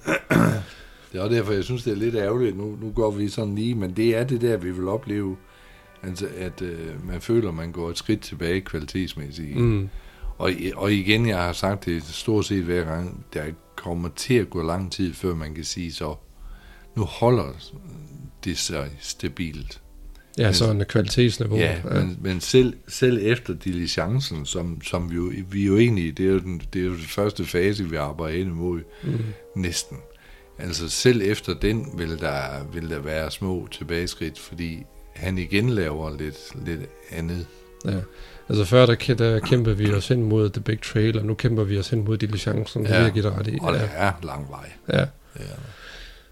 Det 1.13 1.19
er 1.19 1.21
også 1.21 1.37
derfor, 1.37 1.53
jeg 1.53 1.65
synes, 1.65 1.83
det 1.83 1.93
er 1.93 1.97
lidt 1.97 2.15
ærgerligt. 2.15 2.57
Nu, 2.59 2.77
nu 2.83 2.91
går 2.95 3.11
vi 3.11 3.29
sådan 3.29 3.55
lige, 3.55 3.75
men 3.75 3.93
det 3.97 4.17
er 4.17 4.25
det 4.25 4.41
der, 4.41 4.57
vi 4.57 4.71
vil 4.71 4.89
opleve. 4.89 5.37
Altså, 6.03 6.27
at 6.39 6.63
øh, 6.63 6.79
man 7.09 7.21
føler, 7.21 7.53
man 7.53 7.73
går 7.73 7.91
et 7.91 7.99
skridt 7.99 8.21
tilbage 8.21 8.61
kvalitetsmæssigt. 8.61 9.57
Mm. 9.57 9.89
Og, 10.39 10.53
og 10.77 10.93
igen, 10.93 11.29
jeg 11.29 11.39
har 11.39 11.53
sagt 11.53 11.85
det 11.85 12.05
stort 12.05 12.45
set 12.45 12.65
hver 12.65 12.85
gang, 12.85 13.27
der 13.35 13.45
kommer 13.77 14.09
til 14.17 14.35
at 14.35 14.51
gå 14.51 14.63
lang 14.63 14.93
tid, 14.93 15.15
før 15.15 15.35
man 15.35 15.55
kan 15.55 15.65
sige 15.65 15.93
så, 15.93 16.15
nu 16.97 17.05
holder 17.05 17.53
det 18.45 18.59
sig 18.59 18.91
stabilt. 19.01 19.81
Ja, 20.39 20.53
sådan 20.53 20.81
et 20.81 20.89
kvalitetsniveau. 20.89 21.59
Ja, 21.59 21.83
men, 21.85 22.19
men 22.21 22.41
selv, 22.41 22.75
selv 22.89 23.19
efter 23.23 23.55
diligencen, 23.55 24.47
som, 24.47 24.83
som 24.83 25.11
vi, 25.11 25.17
jo, 25.17 25.33
vi 25.51 25.67
jo 25.67 25.79
egentlig, 25.79 26.19
det 26.19 26.27
er 26.27 26.31
jo, 26.31 26.39
den, 26.39 26.63
det 26.73 26.81
er 26.81 26.87
jo 26.87 26.93
den 26.93 27.01
første 27.01 27.45
fase, 27.45 27.85
vi 27.85 27.97
arbejder 27.97 28.39
ind 28.39 28.49
imod, 28.49 28.81
mm. 29.05 29.19
næsten. 29.57 29.97
Altså 30.59 30.89
selv 30.89 31.23
efter 31.25 31.55
den 31.55 31.87
vil 31.97 32.21
der, 32.21 32.65
vil 32.73 32.91
der 32.91 32.99
være 32.99 33.31
små 33.31 33.69
tilbageskridt, 33.71 34.39
fordi 34.39 34.83
han 35.15 35.39
igen 35.39 35.71
laver 35.71 36.17
lidt, 36.17 36.67
lidt 36.67 36.81
andet. 37.11 37.47
Ja. 37.85 38.01
Altså 38.49 38.65
før 38.65 38.87
der, 38.87 39.15
der 39.15 39.39
kæmpede 39.41 39.77
vi 39.77 39.93
os 39.93 40.09
hen 40.09 40.23
mod 40.23 40.51
The 40.51 40.61
Big 40.63 40.83
Trail, 40.83 41.19
og 41.19 41.25
nu 41.25 41.35
kæmper 41.35 41.65
vi 41.65 41.79
os 41.79 41.89
hen 41.89 42.05
mod 42.05 42.17
diligencen. 42.19 42.87
Ja, 42.87 43.05
det 43.05 43.13
giver 43.15 43.39
ret 43.39 43.47
i. 43.49 43.59
og 43.63 43.75
ja. 43.75 43.79
der 43.81 43.87
er 43.87 44.13
lang 44.23 44.47
vej. 44.51 44.71
Ja. 44.93 44.99
Ja, 45.39 45.45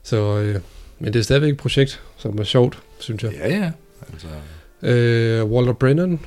Så, 0.03 0.39
øh, 0.39 0.61
men 0.99 1.13
det 1.13 1.19
er 1.19 1.23
stadigvæk 1.23 1.51
et 1.53 1.57
projekt, 1.57 2.03
som 2.17 2.39
er 2.39 2.45
sjovt, 2.45 2.79
synes 2.99 3.23
jeg. 3.23 3.33
ja. 3.33 3.49
ja. 3.57 3.71
Altså, 4.13 4.27
Øh, 4.83 5.45
Walter 5.45 5.73
Brennan 5.73 6.21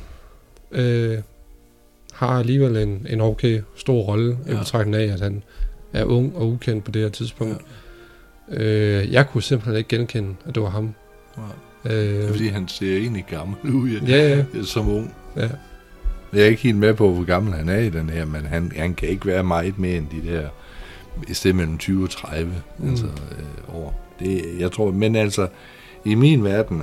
øh, 0.71 1.17
har 2.13 2.39
alligevel 2.39 2.77
en, 2.77 3.07
en 3.09 3.21
okay 3.21 3.61
stor 3.75 4.01
rolle, 4.01 4.37
ja. 4.45 4.51
i 4.51 4.53
Ja. 4.55 4.59
betragtning 4.59 4.95
af, 5.03 5.13
at 5.13 5.19
han 5.21 5.43
er 5.93 6.03
ung 6.05 6.35
og 6.35 6.47
ukendt 6.47 6.83
på 6.83 6.91
det 6.91 7.01
her 7.01 7.09
tidspunkt. 7.09 7.61
Ja. 8.51 8.63
Øh, 8.63 9.11
jeg 9.13 9.27
kunne 9.27 9.43
simpelthen 9.43 9.77
ikke 9.77 9.87
genkende, 9.97 10.35
at 10.45 10.55
det 10.55 10.63
var 10.63 10.69
ham. 10.69 10.93
det 11.83 11.91
er, 11.91 12.23
Øh, 12.23 12.29
fordi 12.29 12.47
han 12.47 12.67
ser 12.67 12.97
egentlig 12.97 13.25
gammel 13.29 13.57
ud 13.75 13.89
ja. 13.89 14.17
ja, 14.17 14.37
ja, 14.55 14.63
som 14.73 14.89
ung. 14.89 15.15
ja. 15.37 15.49
Jeg 16.33 16.41
er 16.41 16.45
ikke 16.45 16.61
helt 16.63 16.77
med 16.77 16.93
på, 16.93 17.11
hvor 17.13 17.23
gammel 17.23 17.53
han 17.53 17.69
er 17.69 17.77
i 17.79 17.89
den 17.89 18.09
her, 18.09 18.25
men 18.25 18.41
han, 18.45 18.71
han 18.75 18.93
kan 18.93 19.09
ikke 19.09 19.25
være 19.25 19.43
meget 19.43 19.79
mere 19.79 19.97
end 19.97 20.07
de 20.11 20.31
der 20.31 20.49
et 21.29 21.35
sted 21.35 21.53
mellem 21.53 21.77
20 21.77 22.03
og 22.03 22.09
30 22.09 22.53
Mm. 22.77 22.89
altså, 22.89 23.05
øh, 23.05 23.75
år. 23.75 24.05
Det, 24.19 24.41
jeg 24.59 24.71
tror, 24.71 24.91
men 24.91 25.15
altså, 25.15 25.47
i 26.05 26.15
min 26.15 26.43
verden, 26.43 26.81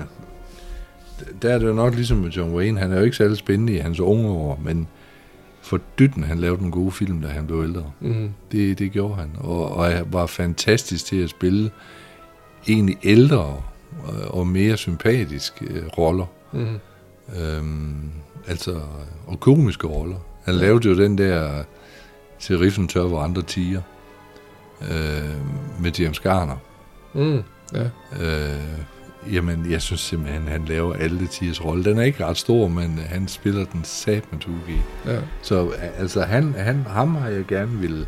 der 1.43 1.55
er 1.55 1.59
det 1.59 1.67
jo 1.67 1.73
nok 1.73 1.95
ligesom 1.95 2.17
med 2.17 2.31
John 2.31 2.55
Wayne, 2.55 2.81
han 2.81 2.93
er 2.93 2.97
jo 2.99 3.05
ikke 3.05 3.17
særlig 3.17 3.37
spændende 3.37 3.73
i 3.73 3.77
hans 3.77 4.01
unge 4.01 4.29
år, 4.29 4.61
men 4.65 4.89
for 5.63 5.81
dytten, 5.99 6.25
han 6.25 6.39
lavede 6.39 6.63
en 6.63 6.71
god 6.71 6.93
film, 6.93 7.21
da 7.23 7.29
han 7.29 7.47
blev 7.47 7.63
ældre. 7.63 7.85
Mm, 8.01 8.31
Det, 8.53 8.79
det 8.79 8.93
gjorde 8.93 9.15
han, 9.15 9.31
og, 9.39 9.71
og 9.77 9.93
var 10.13 10.27
fantastisk 10.27 11.05
til 11.07 11.23
at 11.25 11.31
spille 11.31 11.71
egentlig 12.69 12.97
ældre 13.05 13.39
og, 13.39 13.63
og 14.29 14.47
mere 14.47 14.77
sympatiske 14.77 15.65
øh, 15.71 15.87
roller. 15.99 16.27
mm, 16.53 16.67
Øhm, 17.37 18.11
altså, 18.47 18.81
og 19.27 19.41
komiske 19.41 19.87
roller. 19.87 20.17
Han 20.45 20.55
lavede 20.55 20.89
jo 20.89 20.97
den 20.97 21.19
der 21.19 21.63
til 22.39 22.59
Riffen 22.59 22.89
tør, 22.89 23.03
hvor 23.03 23.21
andre 23.21 23.43
tiger. 23.43 23.83
Øh, 24.83 25.37
med 25.81 25.93
James 25.99 26.21
Garner. 26.21 26.57
mm, 27.13 27.43
ja. 27.73 27.89
Øh, 28.21 29.35
jamen, 29.35 29.71
jeg 29.71 29.83
synes 29.83 30.01
simpelthen, 30.01 30.49
han 30.49 30.65
laver 30.65 30.95
alle 30.95 31.27
tigers 31.27 31.65
rolle. 31.65 31.85
Den 31.85 31.99
er 31.99 32.03
ikke 32.03 32.27
ret 32.27 32.37
stor, 32.37 32.69
men 32.69 32.99
han 32.99 33.29
spiller 33.29 33.65
den 33.65 33.85
sat 33.85 34.33
med 34.33 34.41
ja. 35.07 35.21
Så 35.43 35.71
altså, 35.99 36.23
han, 36.23 36.55
han, 36.55 36.83
ham 36.89 37.15
har 37.15 37.29
jeg 37.29 37.45
gerne 37.47 37.79
vil, 37.79 38.07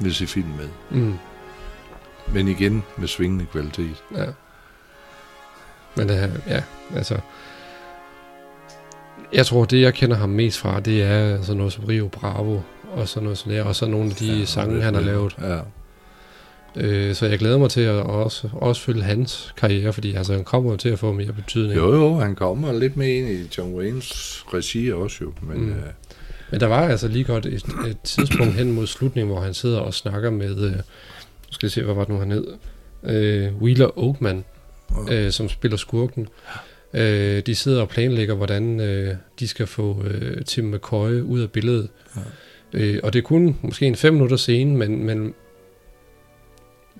vil 0.00 0.14
se 0.14 0.26
film 0.26 0.48
med. 0.48 0.68
Mm, 0.90 1.14
Men 2.34 2.48
igen 2.48 2.82
med 2.96 3.08
svingende 3.08 3.46
kvalitet. 3.46 4.04
ja. 4.16 4.26
Men 5.96 6.08
det 6.08 6.16
her, 6.16 6.30
ja, 6.46 6.62
altså... 6.96 7.20
Jeg 9.32 9.46
tror, 9.46 9.64
det 9.64 9.80
jeg 9.80 9.94
kender 9.94 10.16
ham 10.16 10.28
mest 10.28 10.58
fra, 10.58 10.80
det 10.80 11.02
er 11.02 11.42
sådan 11.42 11.56
noget 11.56 11.72
som 11.72 11.84
Rio 11.84 12.08
Bravo, 12.08 12.60
og 12.92 13.08
sådan 13.08 13.22
noget 13.24 13.38
sådan 13.38 13.52
der, 13.52 13.64
og 13.64 13.76
så 13.76 13.86
nogle 13.86 14.10
af 14.10 14.16
de 14.16 14.38
ja, 14.38 14.44
sange, 14.44 14.82
han 14.82 14.94
har 14.94 15.00
lavet. 15.02 15.36
Ja. 15.42 15.58
Øh, 16.76 17.14
så 17.14 17.26
jeg 17.26 17.38
glæder 17.38 17.58
mig 17.58 17.70
til 17.70 17.80
at 17.80 17.94
også, 17.94 18.48
også 18.52 18.82
følge 18.82 19.02
hans 19.02 19.54
karriere, 19.56 19.92
fordi 19.92 20.14
altså, 20.14 20.32
han 20.32 20.44
kommer 20.44 20.76
til 20.76 20.88
at 20.88 20.98
få 20.98 21.12
mere 21.12 21.32
betydning. 21.32 21.76
Jo, 21.76 21.94
jo, 21.94 22.14
han 22.18 22.34
kommer 22.34 22.72
lidt 22.72 22.96
med 22.96 23.08
ind 23.08 23.28
i 23.28 23.50
John 23.58 23.74
Waynes 23.74 24.44
regi 24.54 24.92
også 24.92 25.16
jo. 25.20 25.32
Men, 25.42 25.60
Mm. 25.60 25.70
øh, 25.70 25.76
Men 26.50 26.60
der 26.60 26.66
var 26.66 26.88
altså 26.88 27.08
lige 27.08 27.24
godt 27.24 27.46
et, 27.46 27.64
et 27.88 27.96
tidspunkt 28.04 28.54
hen 28.54 28.72
mod 28.72 28.86
slutningen, 28.86 29.32
hvor 29.32 29.42
han 29.42 29.54
sidder 29.54 29.78
og 29.78 29.94
snakker 29.94 30.30
med, 30.30 30.60
øh, 30.64 30.72
skal 31.50 31.66
jeg 31.66 31.70
se, 31.70 31.82
hvad 31.82 31.94
var 31.94 32.04
det 32.04 32.12
nu 32.14 32.18
han 32.18 32.30
hed, 32.30 32.46
øh, 33.04 33.54
Wheeler 33.62 33.98
Oakman, 33.98 34.44
øh, 35.10 35.30
som 35.32 35.48
spiller 35.48 35.76
skurken. 35.76 36.28
Øh, 36.96 37.42
de 37.46 37.54
sidder 37.54 37.80
og 37.80 37.88
planlægger, 37.88 38.34
hvordan 38.34 38.80
øh, 38.80 39.14
de 39.40 39.48
skal 39.48 39.66
få 39.66 40.04
øh, 40.04 40.44
Tim 40.44 40.64
McCoy 40.64 41.20
ud 41.20 41.40
af 41.40 41.50
billedet. 41.50 41.88
Ja. 42.16 42.20
Øh, 42.80 43.00
og 43.02 43.12
det 43.12 43.18
er 43.18 43.22
kun 43.22 43.56
måske 43.62 43.86
en 43.86 43.96
fem 43.96 44.12
minutter 44.12 44.36
scene, 44.36 44.76
men, 44.76 45.04
men 45.04 45.34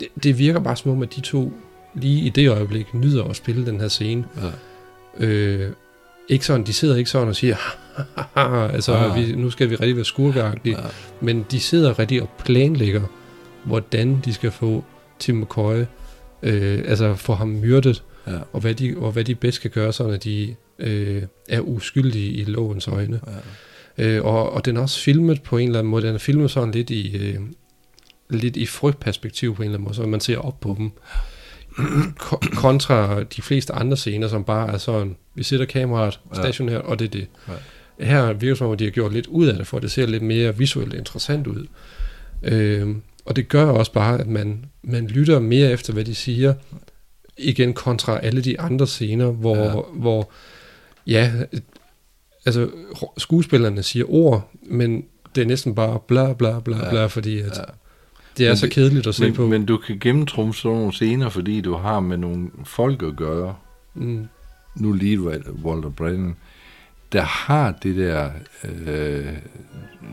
det, 0.01 0.09
det 0.23 0.39
virker 0.39 0.61
bare 0.61 0.77
som 0.77 0.91
om, 0.91 1.03
at 1.03 1.17
de 1.17 1.21
to 1.21 1.53
lige 1.95 2.21
i 2.27 2.29
det 2.29 2.49
øjeblik 2.51 2.95
nyder 2.95 3.25
at 3.25 3.37
spille 3.37 3.67
den 3.67 3.81
her 3.81 3.89
scene. 3.89 4.25
ja. 5.21 5.27
Øh, 5.27 5.71
ikke 6.29 6.47
sådan, 6.47 6.67
de 6.67 6.73
sidder 6.73 6.97
ikke 6.97 7.11
sådan 7.11 7.29
og 7.29 7.37
siger, 7.37 7.57
altså 8.75 8.93
Ah. 8.95 9.17
vi, 9.17 9.33
nu 9.33 9.51
skal 9.51 9.71
vi 9.71 9.75
rigtig 9.75 9.97
være 9.97 10.05
skurkeagtige, 10.05 10.77
Ja. 10.81 10.87
men 11.21 11.47
de 11.51 11.61
sidder 11.61 11.99
rigtig 11.99 12.23
og 12.23 12.29
planlægger, 12.45 13.03
hvordan 13.65 14.21
de 14.25 14.35
skal 14.35 14.51
få 14.51 14.85
Tim 15.19 15.37
McCoy, 15.41 15.85
øh, 16.43 16.83
altså 16.87 17.15
få 17.15 17.35
ham 17.35 17.49
myrdet, 17.49 18.03
Ja. 18.27 18.39
og 18.53 18.61
hvad 18.61 18.75
de, 18.75 18.95
og 18.97 19.13
hvad 19.13 19.25
de 19.25 19.35
bedst 19.35 19.61
kan 19.61 19.71
gøre, 19.71 19.93
sådan 19.93 20.13
at 20.15 20.25
de 20.25 20.55
øh, 20.79 21.23
er 21.49 21.61
uskyldige 21.61 22.31
i 22.33 22.45
lovens 22.45 22.89
øjne. 22.89 23.21
Ja. 23.99 24.05
Øh, 24.05 24.25
og, 24.25 24.53
og 24.53 24.65
den 24.65 24.77
er 24.77 24.81
også 24.81 25.01
filmet 25.01 25.43
på 25.43 25.59
en 25.59 25.69
eller 25.69 25.79
anden 25.79 25.91
måde, 25.91 26.07
den 26.07 26.15
er 26.15 26.19
filmet 26.19 26.51
sådan 26.51 26.71
lidt 26.71 26.91
i, 26.91 27.17
øh, 27.17 27.41
lidt 28.31 28.57
i 28.57 28.67
frygtperspektiv 28.67 29.55
på 29.57 29.63
en 29.63 29.67
eller 29.67 29.75
anden 29.79 29.85
måde, 29.85 29.95
så 29.95 30.07
man 30.07 30.21
ser 30.21 30.39
op 30.39 30.61
på 30.61 30.75
dem. 30.79 30.91
Ko- 32.19 32.41
kontra 32.55 33.23
de 33.23 33.43
fleste 33.43 33.73
andre 33.73 33.97
scener, 33.97 34.29
som 34.29 34.45
bare 34.45 34.73
er 34.73 34.79
sådan, 34.79 35.17
vi 35.35 35.43
sætter 35.43 35.67
kameraet 35.67 36.21
Ja. 36.37 36.41
stationært, 36.43 36.81
og 36.83 36.99
det 36.99 37.05
er 37.05 37.09
det. 37.11 37.27
Her 38.01 38.27
virker 38.33 38.49
det 38.49 38.59
som 38.59 38.67
om, 38.71 38.77
de 38.77 38.85
har 38.85 38.91
gjort 38.91 39.13
lidt 39.13 39.27
ud 39.27 39.47
af 39.47 39.57
det, 39.57 39.67
for 39.67 39.79
det 39.79 39.91
ser 39.91 40.07
lidt 40.07 40.23
mere 40.23 40.57
visuelt 40.59 40.95
interessant 40.95 41.47
ud. 41.47 41.67
Øh, 42.43 42.89
og 43.25 43.37
det 43.37 43.49
gør 43.49 43.65
også 43.65 43.93
bare, 43.93 44.21
at 44.21 44.27
man, 44.27 44.65
man 44.83 45.07
lytter 45.07 45.39
mere 45.41 45.71
efter, 45.71 45.93
hvad 45.93 46.05
de 46.05 46.15
siger, 46.15 46.55
igen 47.39 47.75
kontra 47.75 48.19
alle 48.19 48.41
de 48.41 48.61
andre 48.61 48.87
scener, 48.87 49.27
hvor, 49.31 49.57
Ja. 49.57 49.73
hvor 49.95 50.31
ja, 51.07 51.33
altså 52.47 52.69
skuespillerne 53.19 53.83
siger 53.83 54.05
ord, 54.09 54.51
men 54.63 55.05
det 55.35 55.43
er 55.43 55.47
næsten 55.47 55.75
bare 55.75 55.99
bla 56.09 56.33
bla 56.33 56.61
bla 56.61 56.77
Ja. 56.85 56.91
bla, 56.91 57.07
fordi 57.07 57.39
at 57.41 57.57
Ja. 57.59 57.63
det 58.39 58.47
er 58.47 58.51
Men 58.51 58.57
så 58.57 58.67
det- 58.67 58.75
kedeligt 58.75 59.07
at 59.07 59.15
se 59.15 59.33
på. 59.33 59.43
Men, 59.43 59.51
men 59.51 59.67
du 59.67 59.77
kan 59.77 59.99
gennemtrumfe 59.99 60.61
sådan 60.61 60.77
nogle 60.79 60.93
scener, 60.93 61.29
fordi 61.29 61.61
du 61.61 61.75
har 61.75 62.01
med 62.01 62.17
nogle 62.17 62.49
folk 62.65 63.03
at 63.03 63.17
gøre. 63.17 63.55
mm, 63.95 64.27
Nu 64.77 64.93
lige 64.93 65.19
Wal- 65.19 65.51
Walter 65.65 65.89
Brennan, 65.91 66.37
der 67.13 67.23
har 67.23 67.79
det 67.83 67.97
der 67.97 68.31
øh, 68.87 69.27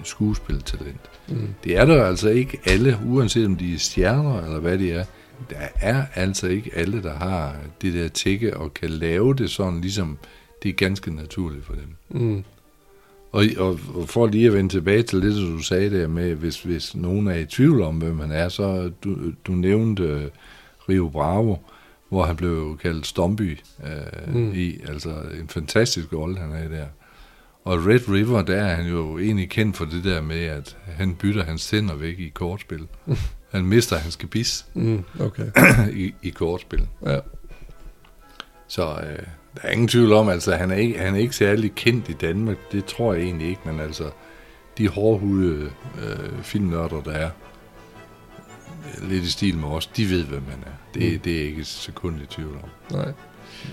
skuespiltalent. 0.04 1.10
mm, 1.30 1.48
Det 1.64 1.78
er 1.78 1.86
der 1.86 2.04
altså 2.06 2.30
ikke 2.30 2.60
alle, 2.66 3.00
uanset 3.06 3.46
om 3.46 3.56
de 3.56 3.74
er 3.74 3.78
stjerner 3.80 4.42
eller 4.44 4.60
hvad 4.60 4.78
de 4.78 4.92
er. 4.92 5.06
Der 5.50 5.68
er 5.82 6.06
altså 6.16 6.48
ikke 6.48 6.72
alle, 6.76 7.04
der 7.04 7.14
har 7.14 7.56
det 7.82 7.94
der 7.94 8.08
tække 8.08 8.58
og 8.58 8.74
kan 8.74 8.90
lave 8.90 9.34
det 9.34 9.50
sådan, 9.50 9.82
ligesom 9.82 10.18
det 10.64 10.70
er 10.70 10.74
ganske 10.74 11.16
naturligt 11.16 11.66
for 11.66 11.74
dem. 11.74 11.96
mm, 12.22 12.44
Og, 13.32 13.46
og, 13.58 13.80
og 13.96 14.10
for 14.10 14.28
lige 14.28 14.48
at 14.48 14.54
vende 14.54 14.70
tilbage 14.74 15.04
til 15.04 15.22
det, 15.22 15.36
du 15.36 15.60
sagde 15.60 16.00
der 16.02 16.08
med, 16.08 16.36
hvis, 16.36 16.62
hvis 16.64 16.96
nogen 16.96 17.28
er 17.28 17.36
i 17.36 17.46
tvivl 17.46 17.82
om, 17.82 17.98
hvem 17.98 18.20
han 18.20 18.32
er, 18.32 18.50
så 18.50 18.92
du, 19.04 19.18
du 19.48 19.52
nævnte 19.52 20.16
uh, 20.16 20.22
Rio 20.90 21.10
Bravo, 21.10 21.56
hvor 22.10 22.24
han 22.24 22.36
blev 22.36 22.78
kaldt 22.82 23.08
Stomby 23.08 23.60
Mm. 24.28 24.34
mm. 24.40 24.52
i, 24.56 24.78
altså 24.88 25.10
en 25.42 25.48
fantastisk 25.48 26.14
rolle, 26.14 26.38
han 26.38 26.52
er 26.52 26.64
i 26.64 26.72
der. 26.78 26.86
Og 27.64 27.86
Red 27.86 28.10
River, 28.10 28.42
der 28.42 28.56
er 28.56 28.76
han 28.76 28.86
jo 28.90 29.18
egentlig 29.20 29.50
kendt 29.50 29.78
for 29.78 29.86
det 29.86 30.04
der 30.04 30.22
med, 30.22 30.40
at 30.46 30.78
han 30.86 31.16
bytter 31.16 31.44
hans 31.44 31.68
tænder 31.68 31.96
væk 31.96 32.20
i 32.20 32.30
kortspil. 32.30 32.88
han 33.54 33.66
mister 33.66 33.98
hans 33.98 34.18
gebis 34.18 34.66
mm, 34.74 35.04
okay. 35.20 35.46
i, 36.04 36.14
i 36.22 36.30
kortspil. 36.30 36.88
Ja. 37.06 37.20
Så 38.68 38.82
øh, 38.84 39.26
der 39.56 39.62
er 39.64 39.70
ingen 39.72 39.88
tvivl 39.88 40.14
om, 40.14 40.30
altså 40.30 40.56
han 40.56 40.72
er, 40.72 40.76
ikke, 40.76 41.00
han 41.00 41.16
er 41.16 41.20
ikke 41.20 41.36
særlig 41.36 41.76
kendt 41.76 42.10
i 42.10 42.14
Danmark, 42.14 42.58
det 42.72 42.86
tror 42.86 43.14
jeg 43.14 43.24
egentlig 43.24 43.48
ikke, 43.50 43.62
men 43.66 43.80
altså 43.80 44.10
de 44.78 44.88
hårdhudede 44.88 45.70
øh, 46.04 46.44
filmnørder, 46.44 47.02
der 47.02 47.12
er 47.12 47.30
lidt 49.02 49.24
i 49.24 49.32
stil 49.32 49.58
med 49.58 49.68
os, 49.70 49.88
de 49.88 50.10
ved, 50.10 50.24
hvem 50.24 50.44
han 50.50 50.60
er. 50.66 51.00
Det, 51.00 51.14
Mm. 51.14 51.20
det 51.20 51.38
er 51.42 51.44
ikke 51.46 51.62
et 51.62 51.68
sekund 51.68 52.22
i 52.22 52.26
tvivl 52.26 52.54
om. 52.64 52.70
Nej. 52.98 53.12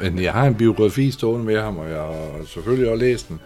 Men 0.00 0.22
jeg 0.22 0.32
har 0.32 0.46
en 0.46 0.54
biografi 0.54 1.10
stående 1.10 1.46
med 1.46 1.60
ham, 1.60 1.78
og 1.78 1.90
jeg 1.90 1.98
har 2.00 2.44
selvfølgelig 2.46 2.90
også 2.92 3.04
læst 3.04 3.28
den. 3.28 3.40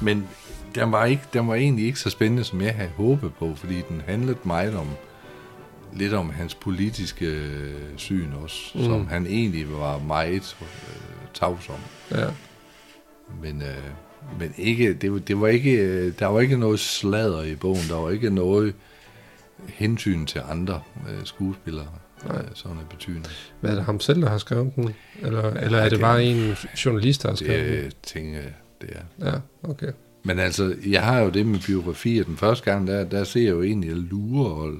Men 0.00 0.28
den 0.74 0.92
var, 0.92 1.04
ikke, 1.04 1.22
den 1.32 1.48
var 1.48 1.54
egentlig 1.54 1.86
ikke 1.86 1.98
så 1.98 2.10
spændende, 2.10 2.44
som 2.44 2.60
jeg 2.60 2.74
havde 2.74 2.90
håbet 2.96 3.34
på, 3.34 3.54
fordi 3.56 3.82
den 3.88 4.02
handlede 4.06 4.38
meget 4.44 4.76
om 4.76 4.86
lidt 5.96 6.12
om 6.14 6.30
hans 6.30 6.54
politiske 6.54 7.26
øh, 7.26 7.74
syn 7.96 8.28
også, 8.42 8.78
Mm. 8.78 8.84
som 8.84 9.06
han 9.06 9.26
egentlig 9.26 9.72
var 9.72 9.98
meget 9.98 10.56
øh, 10.60 10.66
tavs 11.34 11.68
om. 11.68 11.78
Ja. 12.18 12.26
Men, 13.42 13.62
øh, 13.62 13.76
men 14.40 14.54
ikke, 14.58 14.94
det, 14.94 15.12
var- 15.12 15.18
det 15.18 15.40
var 15.40 15.46
ikke, 15.48 15.72
øh, 15.72 16.12
der 16.18 16.26
var 16.26 16.40
ikke 16.40 16.56
noget 16.56 16.80
sladder 16.80 17.42
i 17.42 17.54
bogen, 17.54 17.80
der 17.88 17.94
var 17.96 18.10
ikke 18.10 18.30
noget 18.30 18.74
hensyn 19.68 20.26
til 20.26 20.40
andre 20.50 20.80
øh, 21.08 21.24
skuespillere. 21.24 21.86
Nej. 22.26 22.36
øh, 22.36 22.44
sådan 22.54 22.76
en 22.76 22.82
betydning. 22.90 23.26
Hvad 23.60 23.70
er 23.70 23.74
det 23.74 23.84
ham 23.84 24.00
selv, 24.00 24.22
der 24.22 24.28
har 24.30 24.38
skrevet 24.38 24.74
den? 24.76 24.94
Eller, 25.22 25.44
ja, 25.46 25.64
eller 25.64 25.78
er 25.78 25.82
det, 25.82 25.90
det- 25.92 26.00
bare 26.00 26.24
en 26.24 26.52
journalist, 26.84 27.22
der 27.22 27.28
har 27.28 27.36
skrevet 27.36 27.72
den? 27.72 27.84
Det 27.84 27.96
tænker 28.02 28.38
jeg, 28.38 28.52
det 28.80 28.90
er. 28.92 29.26
Ja, 29.30 29.34
okay. 29.70 29.92
Men 30.24 30.38
altså, 30.38 30.74
jeg 30.86 31.02
har 31.02 31.18
jo 31.20 31.30
det 31.30 31.46
med 31.46 31.58
biografier. 31.66 32.24
Den 32.24 32.36
første 32.36 32.70
gang, 32.72 32.86
der, 32.86 33.04
der 33.04 33.24
ser 33.24 33.42
jeg 33.42 33.50
jo 33.50 33.62
egentlig, 33.62 33.90
at 33.90 33.96
jeg 33.96 34.04
lurer 34.04 34.50
og 34.50 34.74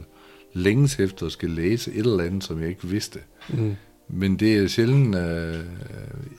længes 0.57 0.99
efter 0.99 1.27
at 1.27 1.33
skal 1.33 1.51
læse 1.51 1.93
et 1.93 1.99
eller 1.99 2.25
andet, 2.25 2.45
som 2.45 2.61
jeg 2.61 2.69
ikke 2.69 2.89
vidste. 2.89 3.19
Mm. 3.49 3.77
Men 4.09 4.37
det 4.37 4.57
er 4.57 4.69
sjældent, 4.69 5.17
øh, 5.17 5.65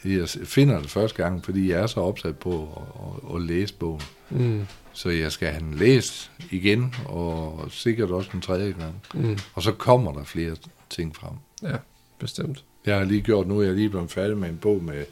jeg 0.05 0.29
finder 0.29 0.79
det 0.79 0.89
første 0.89 1.23
gang, 1.23 1.45
fordi 1.45 1.69
jeg 1.69 1.79
er 1.79 1.87
så 1.87 1.99
opsat 1.99 2.37
på 2.37 2.61
at, 2.61 3.31
at, 3.31 3.35
at 3.35 3.41
læse 3.41 3.73
bogen. 3.73 4.01
Mm. 4.29 4.65
Så 4.93 5.09
jeg 5.09 5.31
skal 5.31 5.47
have 5.47 5.63
den 5.63 5.73
læst 5.73 6.31
igen, 6.51 6.95
og 7.05 7.65
sikkert 7.69 8.11
også 8.11 8.29
en 8.33 8.41
tredje 8.41 8.71
gang. 8.71 8.95
Mm. 9.13 9.37
Og 9.53 9.63
så 9.63 9.71
kommer 9.71 10.13
der 10.13 10.23
flere 10.23 10.55
ting 10.89 11.15
frem. 11.15 11.33
Ja, 11.63 11.77
bestemt. 12.19 12.63
Jeg 12.85 12.97
har 12.97 13.03
lige 13.03 13.21
gjort 13.21 13.47
nu, 13.47 13.61
jeg 13.61 13.69
er 13.69 13.75
lige 13.75 13.89
blevet 13.89 14.11
færdig 14.11 14.37
med 14.37 14.49
en 14.49 14.57
bog 14.57 14.83
med 14.83 15.05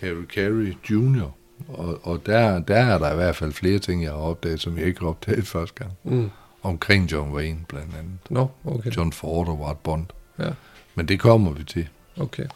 Harry 0.00 0.24
Carey 0.34 0.74
Jr., 0.90 1.30
og, 1.68 2.00
og 2.02 2.26
der, 2.26 2.58
der 2.58 2.76
er 2.76 2.98
der 2.98 3.12
i 3.12 3.16
hvert 3.16 3.36
fald 3.36 3.52
flere 3.52 3.78
ting, 3.78 4.02
jeg 4.02 4.10
har 4.10 4.18
opdaget, 4.18 4.60
som 4.60 4.78
jeg 4.78 4.86
ikke 4.86 5.00
har 5.00 5.08
opdaget 5.08 5.46
første 5.46 5.74
gang. 5.74 5.92
Mm. 6.04 6.30
Omkring 6.62 7.12
John 7.12 7.32
Wayne 7.34 7.58
blandt 7.68 7.94
andet. 7.98 8.18
Nå, 8.30 8.48
okay. 8.64 8.90
John 8.96 9.12
Ford 9.12 9.48
og 9.48 9.60
Ward 9.60 9.76
Bond. 9.82 10.06
Ja, 10.38 10.50
Men 10.94 11.08
det 11.08 11.20
kommer 11.20 11.52
vi 11.52 11.64
til. 11.64 11.88
okay. 12.16 12.46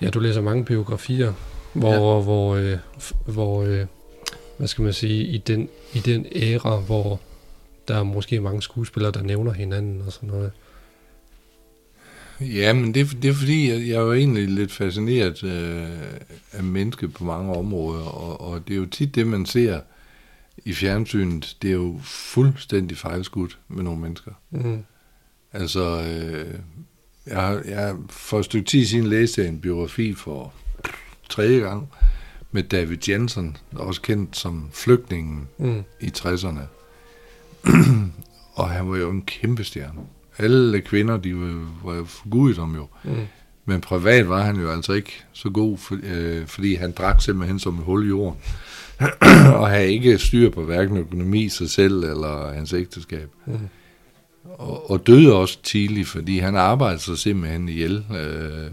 Ja, 0.00 0.10
du 0.10 0.18
læser 0.20 0.40
mange 0.40 0.64
biografier, 0.64 1.32
hvor, 1.72 1.92
ja. 2.16 2.22
hvor, 2.22 2.54
øh, 2.54 2.78
hvor 3.26 3.62
øh, 3.62 3.86
hvad 4.56 4.68
skal 4.68 4.84
man 4.84 4.92
sige, 4.92 5.24
i 5.24 5.38
den, 5.38 5.68
i 5.94 5.98
den 5.98 6.26
æra, 6.34 6.80
hvor 6.80 7.20
der 7.88 7.96
er 7.98 8.02
måske 8.02 8.40
mange 8.40 8.62
skuespillere, 8.62 9.12
der 9.12 9.22
nævner 9.22 9.52
hinanden 9.52 10.02
og 10.06 10.12
sådan 10.12 10.28
noget. 10.28 10.52
Ja, 12.40 12.72
men 12.72 12.94
det, 12.94 13.00
er- 13.00 13.20
det 13.22 13.30
er 13.30 13.34
fordi, 13.34 13.70
jeg, 13.70 13.88
jeg 13.88 13.94
er 13.96 14.00
jo 14.00 14.12
egentlig 14.12 14.48
lidt 14.48 14.72
fascineret 14.72 15.44
øh, 15.44 15.88
af 16.52 16.62
mennesket 16.62 17.12
på 17.14 17.24
mange 17.24 17.56
områder, 17.56 18.04
og, 18.04 18.40
og 18.40 18.68
det 18.68 18.74
er 18.74 18.78
jo 18.78 18.86
tit 18.86 19.14
det, 19.14 19.26
man 19.26 19.46
ser 19.46 19.80
i 20.64 20.72
fjernsynet, 20.72 21.56
det 21.62 21.68
er 21.70 21.74
jo 21.74 22.00
fuldstændig 22.02 22.98
fejlskudt 22.98 23.58
med 23.68 23.82
nogle 23.82 24.00
mennesker. 24.00 24.30
Mm. 24.50 24.84
Altså, 25.52 25.80
øh, 26.02 26.54
jeg, 27.26 27.62
jeg 27.66 27.96
for 28.10 28.38
et 28.38 28.44
stykke 28.44 28.66
tid 28.66 28.86
siden 28.86 29.06
læste 29.06 29.48
en 29.48 29.60
biografi 29.60 30.14
for 30.14 30.52
tredje 31.28 31.58
gang 31.60 31.88
med 32.52 32.62
David 32.62 33.08
Jensen, 33.08 33.56
også 33.72 34.00
kendt 34.02 34.36
som 34.36 34.68
flygtningen 34.72 35.48
Mm. 35.58 35.82
i 36.00 36.12
60'erne. 36.18 36.60
og 38.54 38.70
han 38.70 38.90
var 38.90 38.96
jo 38.96 39.10
en 39.10 39.22
kæmpe 39.22 39.64
stjerne. 39.64 40.00
Alle 40.38 40.80
kvinder, 40.80 41.16
de 41.16 41.36
var, 41.36 41.68
var 41.84 41.94
jo 41.94 42.04
forgudet 42.04 42.58
om 42.58 42.74
jo. 42.74 42.86
Mm. 43.04 43.26
Men 43.64 43.80
privat 43.80 44.28
var 44.28 44.42
han 44.42 44.56
jo 44.56 44.70
altså 44.70 44.92
ikke 44.92 45.24
så 45.32 45.50
god, 45.50 45.78
for, 45.78 45.98
øh, 46.02 46.46
fordi 46.46 46.74
han 46.74 46.92
drak 46.92 47.22
simpelthen 47.22 47.58
som 47.58 47.78
et 47.78 47.84
hul 47.84 48.04
i 48.04 48.08
jorden. 48.08 48.38
og 49.60 49.68
havde 49.68 49.92
ikke 49.92 50.18
styr 50.18 50.50
på 50.50 50.64
hverken 50.64 50.96
økonomi, 50.96 51.48
sig 51.48 51.70
selv 51.70 52.04
eller 52.04 52.52
hans 52.52 52.72
ægteskab. 52.72 53.28
Mm. 53.46 53.58
Og, 54.44 54.90
og 54.90 55.06
døde 55.06 55.34
også 55.34 55.62
tidligt, 55.62 56.08
fordi 56.08 56.38
han 56.38 56.56
arbejdede 56.56 57.02
sig 57.02 57.18
simpelthen 57.18 57.68
ihjel, 57.68 58.04
øh, 58.16 58.70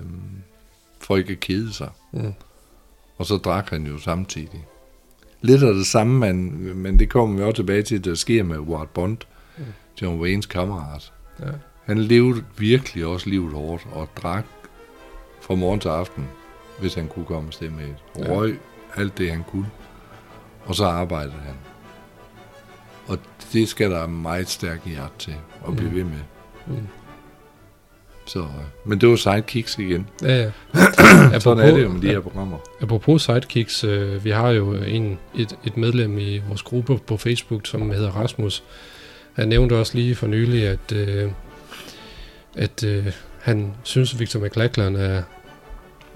for 1.00 1.18
ikke 1.18 1.32
at 1.32 1.40
kede 1.40 1.74
sig. 1.74 1.90
Mm. 2.14 2.34
Og 3.18 3.26
så 3.26 3.38
drak 3.38 3.70
han 3.70 3.86
jo 3.86 3.98
samtidig. 3.98 4.66
Lidt 5.42 5.64
af 5.64 5.74
det 5.74 5.88
samme, 5.88 6.20
men, 6.20 6.78
men 6.78 7.00
det 7.00 7.10
kommer 7.10 7.38
vi 7.38 7.44
også 7.44 7.56
tilbage 7.56 7.84
til, 7.84 8.06
der 8.06 8.16
sker 8.16 8.44
med 8.44 8.58
Ward 8.58 8.88
Bond, 8.88 9.18
Mm. 9.58 9.66
John 10.02 10.22
Waynes 10.22 10.46
kammerat. 10.46 11.12
Ja. 11.40 11.46
Han 11.86 11.98
levede 11.98 12.44
virkelig 12.58 13.06
også 13.06 13.30
livet 13.30 13.54
hårdt, 13.54 13.88
og 13.92 14.10
drak 14.16 14.46
fra 15.42 15.56
morgen 15.56 15.80
til 15.80 15.90
aften, 15.90 16.28
hvis 16.80 16.94
han 16.94 17.08
kunne 17.08 17.26
komme 17.26 17.48
afsted 17.48 17.70
med 17.70 17.84
et. 17.84 17.96
Ja. 18.20 18.34
Røg 18.34 18.60
alt 18.96 19.18
det, 19.18 19.32
han 19.32 19.44
kunne. 19.52 19.70
Og 20.66 20.76
så 20.76 20.86
arbejdede 20.86 21.36
han. 21.46 21.56
Og 23.08 23.18
det 23.54 23.70
skal 23.70 23.92
der 23.92 24.08
meget 24.08 24.50
stærk 24.50 24.86
hjerte 24.86 25.14
til 25.20 25.36
at 25.68 25.76
blive 25.76 25.90
Mm. 25.90 25.96
ved 25.96 26.04
med. 26.04 26.20
Mm. 26.68 26.88
Så, 28.26 28.40
øh, 28.40 28.46
men 28.86 29.02
det 29.02 29.10
var 29.10 29.16
sidekicks 29.16 29.78
igen. 29.78 30.08
Ja, 30.24 30.36
ja. 30.44 30.52
Sådan 31.40 31.66
er 31.68 31.72
det 31.76 31.84
jo 31.84 31.90
med 31.90 32.02
de 32.02 32.08
her 32.08 32.20
programmer. 32.20 32.58
Apropos 32.82 33.22
sidekicks, 33.22 33.84
øh, 33.84 34.24
vi 34.26 34.30
har 34.30 34.50
jo 34.50 34.74
en, 34.74 35.20
et, 35.36 35.58
et 35.64 35.78
medlem 35.78 36.18
i 36.18 36.38
vores 36.38 36.62
gruppe 36.62 36.98
på 36.98 37.18
Facebook, 37.18 37.62
som 37.68 37.92
hedder 37.92 38.12
Rasmus. 38.12 38.64
Han 39.34 39.48
nævnte 39.48 39.74
også 39.78 39.96
lige 39.98 40.16
for 40.16 40.28
nylig, 40.28 40.68
at, 40.68 40.92
øh, 40.92 41.32
at 42.56 42.84
øh, 42.84 43.14
han 43.50 43.72
synes, 43.84 44.20
Victor 44.20 44.40
McLachlan 44.40 44.96
er, 44.96 45.24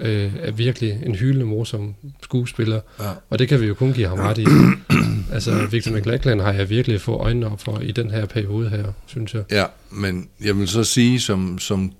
øh, 0.00 0.32
er 0.40 0.50
virkelig 0.52 1.00
en 1.06 1.14
hyldende 1.14 1.46
morsom 1.46 1.94
skuespiller. 2.22 2.80
Ja. 3.00 3.10
Og 3.30 3.38
det 3.38 3.48
kan 3.48 3.60
vi 3.60 3.66
jo 3.66 3.74
kun 3.74 3.92
give 3.92 4.08
ham 4.08 4.18
ret 4.18 4.38
i. 4.38 4.44
altså, 5.34 5.66
Victor 5.70 5.92
McLachlan 5.92 6.40
har 6.40 6.52
jeg 6.52 6.70
virkelig 6.70 7.00
fået 7.00 7.20
øjnene 7.20 7.46
op 7.52 7.60
for 7.60 7.78
i 7.80 7.92
den 7.92 8.10
her 8.10 8.26
periode 8.26 8.68
her, 8.70 8.84
synes 9.06 9.34
jeg. 9.34 9.44
Ja, 9.50 9.64
men 9.90 10.28
jeg 10.44 10.58
vil 10.58 10.68
så 10.68 10.84
sige, 10.84 11.20
som, 11.20 11.58
som, 11.58 11.92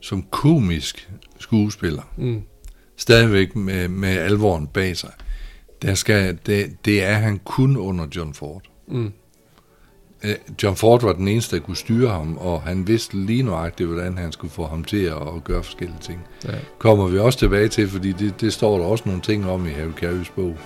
som 0.00 0.22
komisk 0.30 1.08
skuespiller, 1.38 2.02
Mm, 2.16 2.42
stadigvæk 2.96 3.56
med, 3.56 3.88
med 3.88 4.08
alvoren 4.08 4.66
bag 4.66 4.96
sig, 4.96 5.10
der 5.82 5.94
skal, 5.94 6.38
det, 6.46 6.76
det 6.84 7.04
er 7.04 7.14
han 7.14 7.38
kun 7.44 7.76
under 7.76 8.06
John 8.16 8.34
Ford. 8.34 8.62
mm, 8.88 9.12
John 10.62 10.76
Ford 10.76 11.02
var 11.02 11.12
den 11.12 11.28
eneste, 11.28 11.56
der 11.56 11.62
kunne 11.62 11.76
styre 11.76 12.08
ham, 12.08 12.36
og 12.36 12.62
han 12.62 12.86
vidste 12.86 13.16
lige 13.16 13.42
nøjagtigt, 13.42 13.88
hvordan 13.88 14.18
han 14.18 14.32
skulle 14.32 14.52
få 14.52 14.66
ham 14.66 14.84
til 14.84 15.04
at, 15.04 15.44
gøre 15.44 15.62
forskellige 15.62 15.98
ting. 16.00 16.20
ja. 16.44 16.50
Kommer 16.78 17.08
vi 17.08 17.18
også 17.18 17.38
tilbage 17.38 17.68
til, 17.68 17.88
fordi 17.88 18.12
det, 18.12 18.40
det 18.40 18.52
står 18.52 18.78
der 18.78 18.84
også 18.84 19.04
nogle 19.06 19.20
ting 19.20 19.46
om 19.46 19.66
i 19.66 19.70
Harry 19.70 19.92
Carey's 20.02 20.32
bog. 20.34 20.56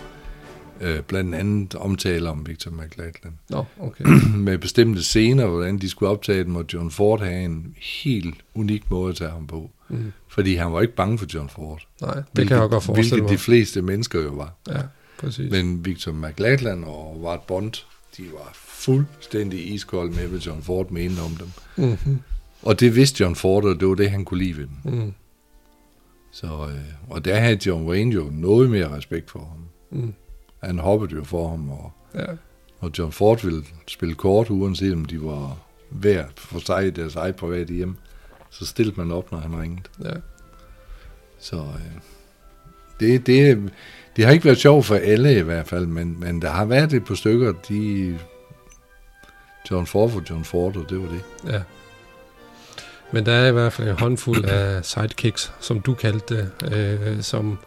Øh, 0.81 1.01
blandt 1.01 1.35
andet 1.35 1.75
omtaler 1.75 2.31
om 2.31 2.47
Victor 2.47 2.71
McLachlan. 2.71 3.33
Nå, 3.49 3.65
okay. 3.81 4.05
med 4.37 4.59
bestemte 4.59 5.03
scener, 5.03 5.47
hvordan 5.47 5.79
de 5.79 5.89
skulle 5.89 6.11
optage 6.11 6.45
dem, 6.45 6.57
og 6.57 6.65
John 6.73 6.91
Ford 6.91 7.21
havde 7.21 7.45
en 7.45 7.75
helt 8.05 8.35
unik 8.55 8.91
måde 8.91 9.11
at 9.11 9.17
tage 9.17 9.31
ham 9.31 9.47
på. 9.47 9.71
Mm. 9.89 10.13
Fordi 10.29 10.55
han 10.55 10.73
var 10.73 10.81
ikke 10.81 10.95
bange 10.95 11.19
for 11.19 11.27
John 11.35 11.49
Ford. 11.49 11.87
Nej, 12.01 12.23
det 12.37 12.49
kan 12.49 12.57
jeg 12.57 12.69
godt 12.69 12.85
forestille 12.85 13.11
Hvilket 13.11 13.23
mig. 13.23 13.31
de 13.31 13.39
fleste 13.39 13.83
mennesker 13.83 14.23
jo 14.23 14.31
var. 14.31 14.53
Ja, 14.69 14.81
præcis. 15.19 15.51
Men 15.51 15.85
Victor 15.85 16.13
McLachlan 16.13 16.85
og 16.85 17.21
Ward 17.23 17.47
Bond, 17.47 17.73
de 18.17 18.23
var 18.33 18.51
fuldstændig 18.55 19.73
iskold 19.75 20.11
med, 20.11 20.27
hvad 20.27 20.39
John 20.39 20.63
Ford 20.63 20.91
mente 20.91 21.21
om 21.21 21.31
dem. 21.37 21.49
Mm-hmm. 21.77 22.19
Og 22.63 22.81
det 22.81 22.97
vidste 22.97 23.23
John 23.25 23.37
Ford, 23.37 23.65
og 23.65 23.81
det 23.81 23.89
var 23.89 23.95
det, 23.95 24.11
han 24.11 24.25
kunne 24.25 24.45
lide 24.45 24.57
ved 24.57 24.67
dem. 24.67 24.95
Mm. 25.03 25.13
Så, 26.33 26.47
øh, 26.47 27.11
og 27.11 27.25
der 27.25 27.41
havde 27.41 27.59
John 27.67 27.87
Wayne 27.89 28.15
jo 28.15 28.29
noget 28.33 28.71
mere 28.71 28.97
respekt 28.97 29.31
for 29.31 29.39
ham. 29.39 29.69
Mm. 30.01 30.15
Han 30.63 30.79
hoppede 30.79 31.15
jo 31.15 31.25
for 31.25 31.49
ham, 31.49 31.71
og, 31.71 31.93
Ja. 32.15 32.27
og 32.81 32.91
John 32.99 33.13
Ford 33.13 33.43
ville 33.45 33.65
spille 33.89 34.15
kort, 34.15 34.51
uanset 34.51 34.93
om 34.93 35.05
de 35.05 35.23
var 35.23 35.59
hver 35.91 36.25
for 36.37 36.59
sig 36.59 36.87
i 36.87 36.91
deres 36.91 37.17
eget 37.17 37.37
private 37.37 37.75
hjem. 37.75 37.97
Så 38.51 38.67
stillede 38.67 38.97
man 39.01 39.13
op, 39.13 39.33
når 39.33 39.39
han 39.39 39.61
ringede. 39.61 39.83
Ja. 40.05 40.15
Så 41.39 41.57
øh, 41.57 42.01
det, 43.01 43.27
det, 43.27 43.71
det 44.17 44.25
har 44.25 44.33
ikke 44.33 44.45
været 44.45 44.59
sjovt 44.59 44.85
for 44.87 44.95
alle 44.95 45.39
i 45.39 45.43
hvert 45.43 45.69
fald, 45.69 45.87
men, 45.87 46.17
men 46.21 46.43
der 46.43 46.51
har 46.51 46.65
været 46.65 46.93
et 46.93 47.05
par 47.05 47.15
stykker, 47.15 47.53
de... 47.69 48.19
John 49.71 49.87
Ford 49.87 50.11
for 50.11 50.23
John 50.31 50.45
Ford, 50.45 50.77
og 50.77 50.85
det 50.91 50.99
var 50.99 51.09
det. 51.09 51.53
Ja. 51.53 51.61
Men 53.13 53.27
der 53.27 53.33
er 53.33 53.49
i 53.49 53.53
hvert 53.53 53.73
fald 53.73 53.89
en 53.89 53.95
håndfuld 53.99 54.45
af 54.45 54.85
sidekicks, 54.85 55.53
som 55.61 55.81
du 55.81 55.95
kaldte 55.95 56.37
det, 56.37 56.77
øh, 56.77 57.23
som... 57.23 57.59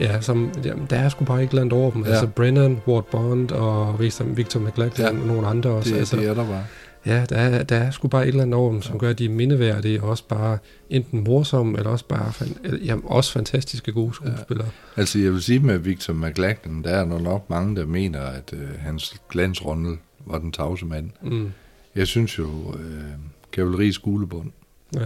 Ja, 0.00 0.20
som, 0.20 0.52
jamen, 0.64 0.86
der 0.90 0.96
er 0.96 1.08
sgu 1.08 1.24
bare 1.24 1.42
ikke 1.42 1.54
landet 1.54 1.72
over 1.72 1.90
dem. 1.90 2.02
Ja. 2.02 2.08
Ja. 2.08 2.14
Altså 2.14 2.26
Brennan, 2.26 2.80
Ward 2.88 3.04
Bond 3.10 3.50
og 3.50 4.00
Victor, 4.00 4.24
Victor 4.24 4.60
McLachlan 4.60 5.14
Ja. 5.14 5.20
og 5.20 5.26
nogle 5.26 5.46
andre 5.46 5.70
også. 5.70 5.90
Det, 5.90 5.98
altså, 5.98 6.16
det 6.16 6.26
er 6.26 6.34
der 6.34 6.46
bare. 6.46 6.64
Ja, 7.06 7.24
der 7.28 7.36
er, 7.36 7.62
der 7.62 7.76
er 7.76 7.90
sgu 7.90 8.08
bare 8.08 8.22
et 8.22 8.28
eller 8.28 8.42
andet 8.42 8.54
over 8.54 8.72
dem, 8.72 8.82
som 8.82 8.98
gør, 8.98 9.10
at 9.10 9.18
de 9.18 9.24
er 9.24 9.28
mindeværdige 9.28 10.02
og 10.02 10.08
også 10.08 10.24
bare 10.28 10.58
enten 10.90 11.24
morsomme, 11.24 11.78
eller 11.78 11.90
også 11.90 12.04
bare 12.08 12.32
fan, 12.32 12.56
jamen, 12.84 13.04
også 13.06 13.32
fantastiske 13.32 13.92
gode 13.92 14.14
skuespillere. 14.14 14.68
Altså, 14.96 15.18
jeg 15.18 15.32
vil 15.32 15.42
sige 15.42 15.58
med 15.58 15.78
Victor 15.78 16.12
McLachlan, 16.14 16.82
der 16.82 16.90
er 16.90 17.04
nok 17.04 17.50
mange, 17.50 17.76
der 17.76 17.86
mener, 17.86 18.20
at 18.20 18.52
øh, 18.52 18.68
hans 18.78 19.14
glansrolle 19.30 19.96
var 20.26 20.38
den 20.38 20.52
tavse 20.52 20.86
mand. 20.86 21.10
Ja. 21.24 21.28
Mm, 21.30 21.52
Jeg 21.94 22.06
synes 22.06 22.38
jo, 22.38 22.46
øh, 22.78 23.04
kavaleriets 23.52 23.94
skulebund. 23.94 24.50
ja. 24.94 25.00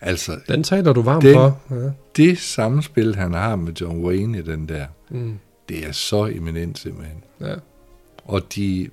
Altså, 0.00 0.32
Den 0.48 0.62
taler 0.62 0.92
du 0.92 1.02
varmt 1.02 1.24
Den- 1.24 1.34
for. 1.34 1.60
Ja. 1.70 1.90
det 2.16 2.38
samspil, 2.38 3.16
han 3.16 3.32
har 3.34 3.56
med 3.56 3.72
John 3.72 4.04
Wayne 4.04 4.38
i 4.38 4.42
den 4.42 4.68
der, 4.68 4.86
Mm, 5.10 5.38
det 5.68 5.86
er 5.86 5.92
så 5.92 6.26
eminent 6.26 6.78
simpelthen. 6.78 7.24
ja. 7.40 7.54
Og 8.28 8.54
de, 8.54 8.90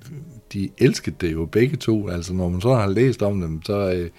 de 0.52 0.70
elskede 0.78 1.16
det 1.20 1.32
jo 1.32 1.44
begge 1.46 1.76
to. 1.76 2.08
Altså, 2.08 2.32
når 2.34 2.48
man 2.48 2.60
så 2.60 2.74
har 2.74 2.86
læst 2.86 3.22
om 3.22 3.40
dem, 3.40 3.62
så 3.62 3.92
øh, 3.92 4.10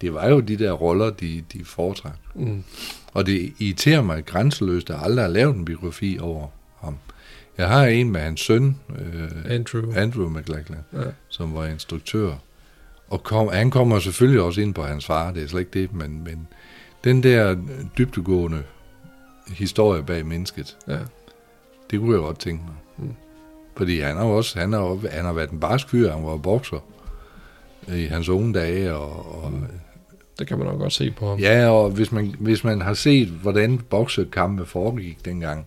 det 0.00 0.14
var 0.14 0.28
jo 0.28 0.40
de 0.40 0.56
der 0.56 0.72
roller, 0.72 1.10
de, 1.10 1.44
de 1.52 1.64
foretrak. 1.64 2.16
Mm, 2.34 2.64
Og 3.12 3.26
det 3.26 3.52
irriterer 3.58 4.02
mig 4.02 4.24
grænseløst, 4.24 4.90
at 4.90 4.96
jeg 4.96 5.04
aldrig 5.04 5.24
har 5.24 5.30
lavet 5.32 5.56
en 5.56 5.64
biografi 5.64 6.18
over 6.20 6.46
ham. 6.80 6.94
Jeg 7.58 7.68
har 7.68 7.86
en 7.86 8.10
med 8.10 8.20
hans 8.20 8.40
søn, 8.40 8.76
øh, 8.98 9.30
Andrew. 9.54 9.92
Andrew 9.94 10.28
McLachlan, 10.28 10.78
Ja. 10.92 10.98
som 11.28 11.54
var 11.54 11.66
instruktør. 11.66 12.34
Og 13.08 13.22
kom, 13.22 13.48
han 13.52 13.70
kommer 13.70 13.98
selvfølgelig 13.98 14.40
også 14.42 14.60
ind 14.60 14.74
på 14.74 14.82
hans 14.82 15.06
far, 15.06 15.32
det 15.32 15.42
er 15.42 15.46
slet 15.46 15.60
ikke 15.60 15.80
det, 15.80 15.92
men, 15.92 16.24
men 16.24 16.48
den 17.04 17.22
der 17.22 17.56
dybtegående 17.98 18.62
historie 19.48 20.02
bag 20.02 20.26
mennesket, 20.26 20.76
Ja. 20.88 20.98
det 21.90 22.00
kunne 22.00 22.12
jeg 22.12 22.20
godt 22.20 22.38
tænke 22.38 22.62
mig. 22.64 22.74
Mm. 23.08 23.14
Fordi 23.76 24.00
han 24.00 24.16
har 24.16 24.24
også, 24.24 24.58
han 24.58 24.72
har, 24.72 24.98
han 25.10 25.24
har 25.24 25.32
været 25.32 25.50
en 25.50 25.60
barsk 25.60 25.88
fyr, 25.88 26.10
han 26.12 26.24
var 26.24 26.36
bokser 26.36 26.78
i 27.88 28.04
hans 28.04 28.28
unge 28.28 28.54
dage, 28.54 28.94
og, 28.94 29.42
og 29.44 29.52
Det 30.38 30.46
kan 30.46 30.58
man 30.58 30.66
nok 30.66 30.78
godt 30.78 30.92
se 30.92 31.10
på 31.10 31.28
ham. 31.28 31.38
Ja, 31.38 31.68
og 31.68 31.90
hvis 31.90 32.12
man, 32.12 32.34
hvis 32.38 32.64
man 32.64 32.82
har 32.82 32.94
set, 32.94 33.28
hvordan 33.28 33.78
boksekampe 33.78 34.66
foregik 34.66 35.24
dengang, 35.24 35.66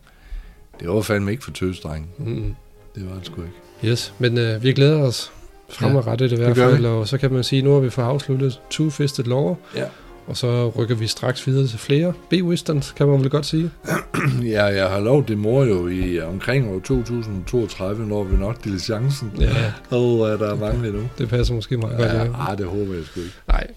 det 0.79 0.89
var 0.89 1.01
fandme 1.01 1.31
ikke 1.31 1.43
for 1.43 1.51
tøsdrenge. 1.51 2.07
Mm. 2.17 2.55
Det 2.95 3.09
var 3.09 3.15
det 3.15 3.25
sgu 3.25 3.41
ikke. 3.41 3.91
Yes, 3.91 4.13
men 4.19 4.37
øh, 4.37 4.63
vi 4.63 4.73
glæder 4.73 5.01
os 5.01 5.31
fremadrettet 5.69 6.31
i 6.31 6.35
hvert 6.35 6.57
fald, 6.57 6.85
og 6.85 7.07
så 7.07 7.17
kan 7.17 7.33
man 7.33 7.43
sige, 7.43 7.61
nu 7.61 7.73
har 7.73 7.79
vi 7.79 7.89
fået 7.89 8.05
afsluttet 8.05 8.61
Two 8.69 8.89
Fisted 8.89 9.25
Law, 9.25 9.55
Ja. 9.75 9.85
Og 10.29 10.37
så 10.37 10.69
rykker 10.69 10.95
vi 10.95 11.07
straks 11.07 11.47
videre 11.47 11.67
til 11.67 11.79
flere 11.79 12.13
B-Westerns, 12.29 12.91
kan 12.95 13.07
man 13.07 13.19
vel 13.19 13.29
godt 13.29 13.45
sige. 13.45 13.71
ja, 14.55 14.65
jeg 14.65 14.89
har 14.89 14.99
lovet 14.99 15.27
det 15.27 15.37
mor 15.37 15.63
jo 15.63 15.87
i 15.87 16.19
omkring 16.21 16.69
år 16.75 16.79
2032, 16.79 18.07
når 18.07 18.23
vi 18.23 18.37
nok 18.37 18.63
diligencen. 18.63 19.31
Ja, 19.39 19.49
Åh, 19.97 20.19
oh, 20.21 20.29
er 20.29 20.37
der 20.37 20.55
mange 20.55 20.87
endnu? 20.87 21.01
det 21.17 21.29
passer 21.29 21.53
måske 21.53 21.77
meget 21.77 21.97
godt. 21.97 22.09
Ja, 22.09 22.23
Ja. 22.23 22.51
ah, 22.51 22.57
det 22.57 22.65
håber 22.65 22.93
jeg 22.93 23.03
sgu 23.05 23.19
ikke. 23.19 23.33
Nej. 23.47 23.67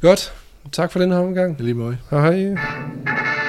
Godt. 0.00 0.32
Tak 0.72 0.92
for 0.92 0.98
den 0.98 1.12
her 1.12 1.18
omgang. 1.18 1.56
Lige 1.60 1.74
måde. 1.74 1.96
Hej 2.10 2.32
hej. 2.36 3.47